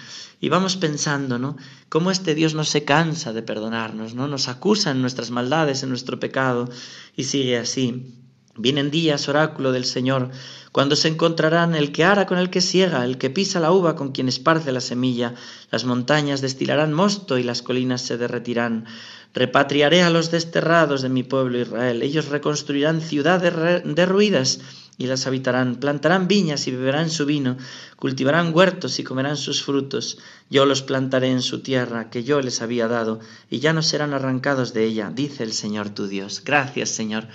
Y 0.41 0.49
vamos 0.49 0.77
pensando, 0.77 1.39
¿no? 1.39 1.57
Cómo 1.89 2.11
este 2.11 2.35
Dios 2.35 2.55
no 2.55 2.65
se 2.65 2.85
cansa 2.85 3.33
de 3.33 3.43
perdonarnos, 3.43 4.15
¿no? 4.15 4.27
Nos 4.27 4.49
acusa 4.49 4.91
en 4.91 5.01
nuestras 5.01 5.31
maldades, 5.31 5.85
en 5.85 5.91
nuestro 5.91 6.19
pecado, 6.19 6.69
y 7.15 7.25
sigue 7.25 7.57
así. 7.57 8.24
Vienen 8.57 8.93
días, 8.93 9.29
oráculo 9.29 9.73
del 9.73 9.85
Señor, 9.85 10.31
cuando 10.71 10.95
se 10.95 11.09
encontrarán 11.09 11.75
el 11.75 11.91
que 11.91 12.05
ara 12.05 12.25
con 12.27 12.39
el 12.39 12.51
que 12.51 12.61
siega, 12.61 13.05
el 13.05 13.19
que 13.19 13.29
pisa 13.29 13.59
la 13.59 13.73
uva 13.73 13.97
con 13.97 14.13
quien 14.13 14.29
esparce 14.29 14.71
la 14.71 14.81
semilla. 14.81 15.35
Las 15.73 15.85
montañas 15.85 16.41
destilarán 16.41 16.93
mosto 16.93 17.37
y 17.37 17.43
las 17.43 17.63
colinas 17.63 18.03
se 18.03 18.17
derretirán. 18.17 18.87
Repatriaré 19.35 20.05
a 20.05 20.11
los 20.11 20.31
desterrados 20.31 21.03
de 21.03 21.09
mi 21.09 21.25
pueblo 21.25 21.59
Israel. 21.59 22.01
Ellos 22.03 22.29
reconstruirán 22.29 23.01
ciudades 23.01 23.83
derruidas 23.85 24.61
y 24.99 25.07
las 25.09 25.27
habitarán. 25.27 25.75
Plantarán 25.75 26.29
viñas 26.29 26.69
y 26.69 26.71
beberán 26.71 27.11
su 27.11 27.27
vino. 27.27 27.57
Cultivarán 27.97 28.55
huertos 28.55 29.01
y 29.01 29.03
comerán 29.05 29.37
sus 29.37 29.65
frutos. 29.65 30.19
Yo 30.49 30.65
los 30.65 30.83
plantaré 30.83 31.33
en 31.33 31.43
su 31.43 31.61
tierra 31.61 32.09
que 32.09 32.23
yo 32.23 32.41
les 32.41 32.63
había 32.63 32.87
dado 32.87 33.19
y 33.51 33.59
ya 33.59 33.73
no 33.73 33.83
serán 33.83 34.15
arrancados 34.15 34.73
de 34.73 34.85
ella, 34.85 35.11
dice 35.13 35.43
el 35.43 35.53
Señor 35.53 35.91
tu 35.91 36.07
Dios. 36.07 36.43
Gracias, 36.45 36.91
Señor 36.91 37.27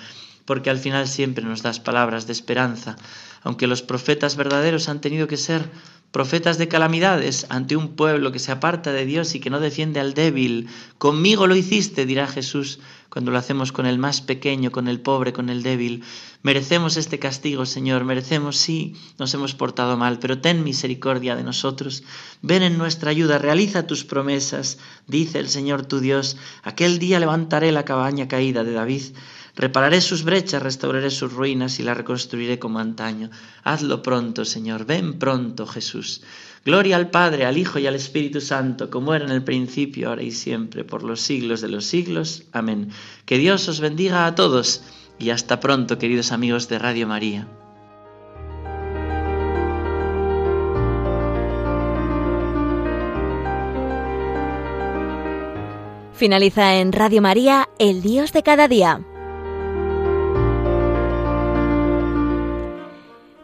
porque 0.50 0.72
al 0.72 0.80
final 0.80 1.08
siempre 1.08 1.46
nos 1.46 1.62
das 1.62 1.80
palabras 1.80 2.26
de 2.26 2.34
esperanza, 2.34 2.96
aunque 3.44 3.68
los 3.68 3.84
profetas 3.84 4.36
verdaderos 4.36 4.90
han 4.90 5.00
tenido 5.00 5.28
que 5.28 5.38
ser 5.38 5.70
profetas 6.10 6.58
de 6.58 6.68
calamidades 6.68 7.46
ante 7.50 7.76
un 7.76 7.90
pueblo 7.90 8.32
que 8.32 8.40
se 8.40 8.52
aparta 8.52 8.92
de 8.92 9.06
Dios 9.06 9.36
y 9.36 9.40
que 9.40 9.52
no 9.52 9.60
defiende 9.60 10.00
al 10.00 10.16
débil. 10.16 10.68
Conmigo 10.98 11.46
lo 11.46 11.56
hiciste, 11.56 12.08
dirá 12.08 12.26
Jesús, 12.26 12.80
cuando 13.10 13.30
lo 13.30 13.38
hacemos 13.38 13.72
con 13.72 13.86
el 13.86 14.00
más 14.00 14.22
pequeño, 14.22 14.72
con 14.72 14.88
el 14.88 15.02
pobre, 15.02 15.34
con 15.34 15.52
el 15.52 15.62
débil. 15.62 16.04
Merecemos 16.42 16.98
este 16.98 17.20
castigo, 17.20 17.68
Señor, 17.68 18.04
merecemos, 18.04 18.58
sí, 18.58 18.96
nos 19.20 19.32
hemos 19.36 19.54
portado 19.54 19.98
mal, 19.98 20.18
pero 20.18 20.42
ten 20.42 20.64
misericordia 20.64 21.36
de 21.36 21.44
nosotros. 21.44 22.02
Ven 22.42 22.64
en 22.64 22.80
nuestra 22.80 23.12
ayuda, 23.12 23.38
realiza 23.38 23.86
tus 23.86 24.04
promesas, 24.04 24.80
dice 25.06 25.38
el 25.38 25.50
Señor 25.50 25.86
tu 25.86 26.00
Dios. 26.00 26.38
Aquel 26.64 26.98
día 26.98 27.20
levantaré 27.20 27.72
la 27.72 27.86
cabaña 27.86 28.28
caída 28.28 28.64
de 28.64 28.72
David 28.72 29.04
Repararé 29.60 30.00
sus 30.00 30.24
brechas, 30.24 30.63
restauraré 30.63 31.12
sus 31.12 31.34
ruinas 31.34 31.82
y 31.82 31.84
la 31.84 31.93
reconstruiré 31.93 32.60
como 32.60 32.80
antaño. 32.80 33.30
Hazlo 33.65 34.02
pronto, 34.02 34.45
Señor, 34.45 34.86
ven 34.86 35.19
pronto, 35.19 35.67
Jesús. 35.67 36.22
Gloria 36.63 36.95
al 36.95 37.10
Padre, 37.10 37.45
al 37.45 37.58
Hijo 37.58 37.78
y 37.78 37.86
al 37.86 37.95
Espíritu 37.95 38.39
Santo, 38.39 38.89
como 38.89 39.13
era 39.13 39.26
en 39.26 39.32
el 39.32 39.43
principio, 39.43 40.08
ahora 40.08 40.24
y 40.24 40.32
siempre, 40.32 40.86
por 40.86 41.04
los 41.04 41.19
siglos 41.19 41.60
de 41.60 41.67
los 41.67 41.86
siglos. 41.86 42.43
Amén. 42.54 42.91
Que 43.26 43.38
Dios 43.38 43.67
os 43.67 43.82
bendiga 43.82 44.26
a 44.26 44.34
todos 44.34 44.82
y 45.19 45.32
hasta 45.32 45.60
pronto, 45.60 45.98
queridos 45.98 46.32
amigos 46.32 46.69
de 46.69 46.80
Radio 46.80 47.06
María. 47.06 47.45
Finaliza 56.13 56.78
en 56.78 56.93
Radio 56.93 57.22
María, 57.22 57.67
El 57.78 58.02
Dios 58.02 58.32
de 58.32 58.41
cada 58.41 58.69
día. 58.69 59.06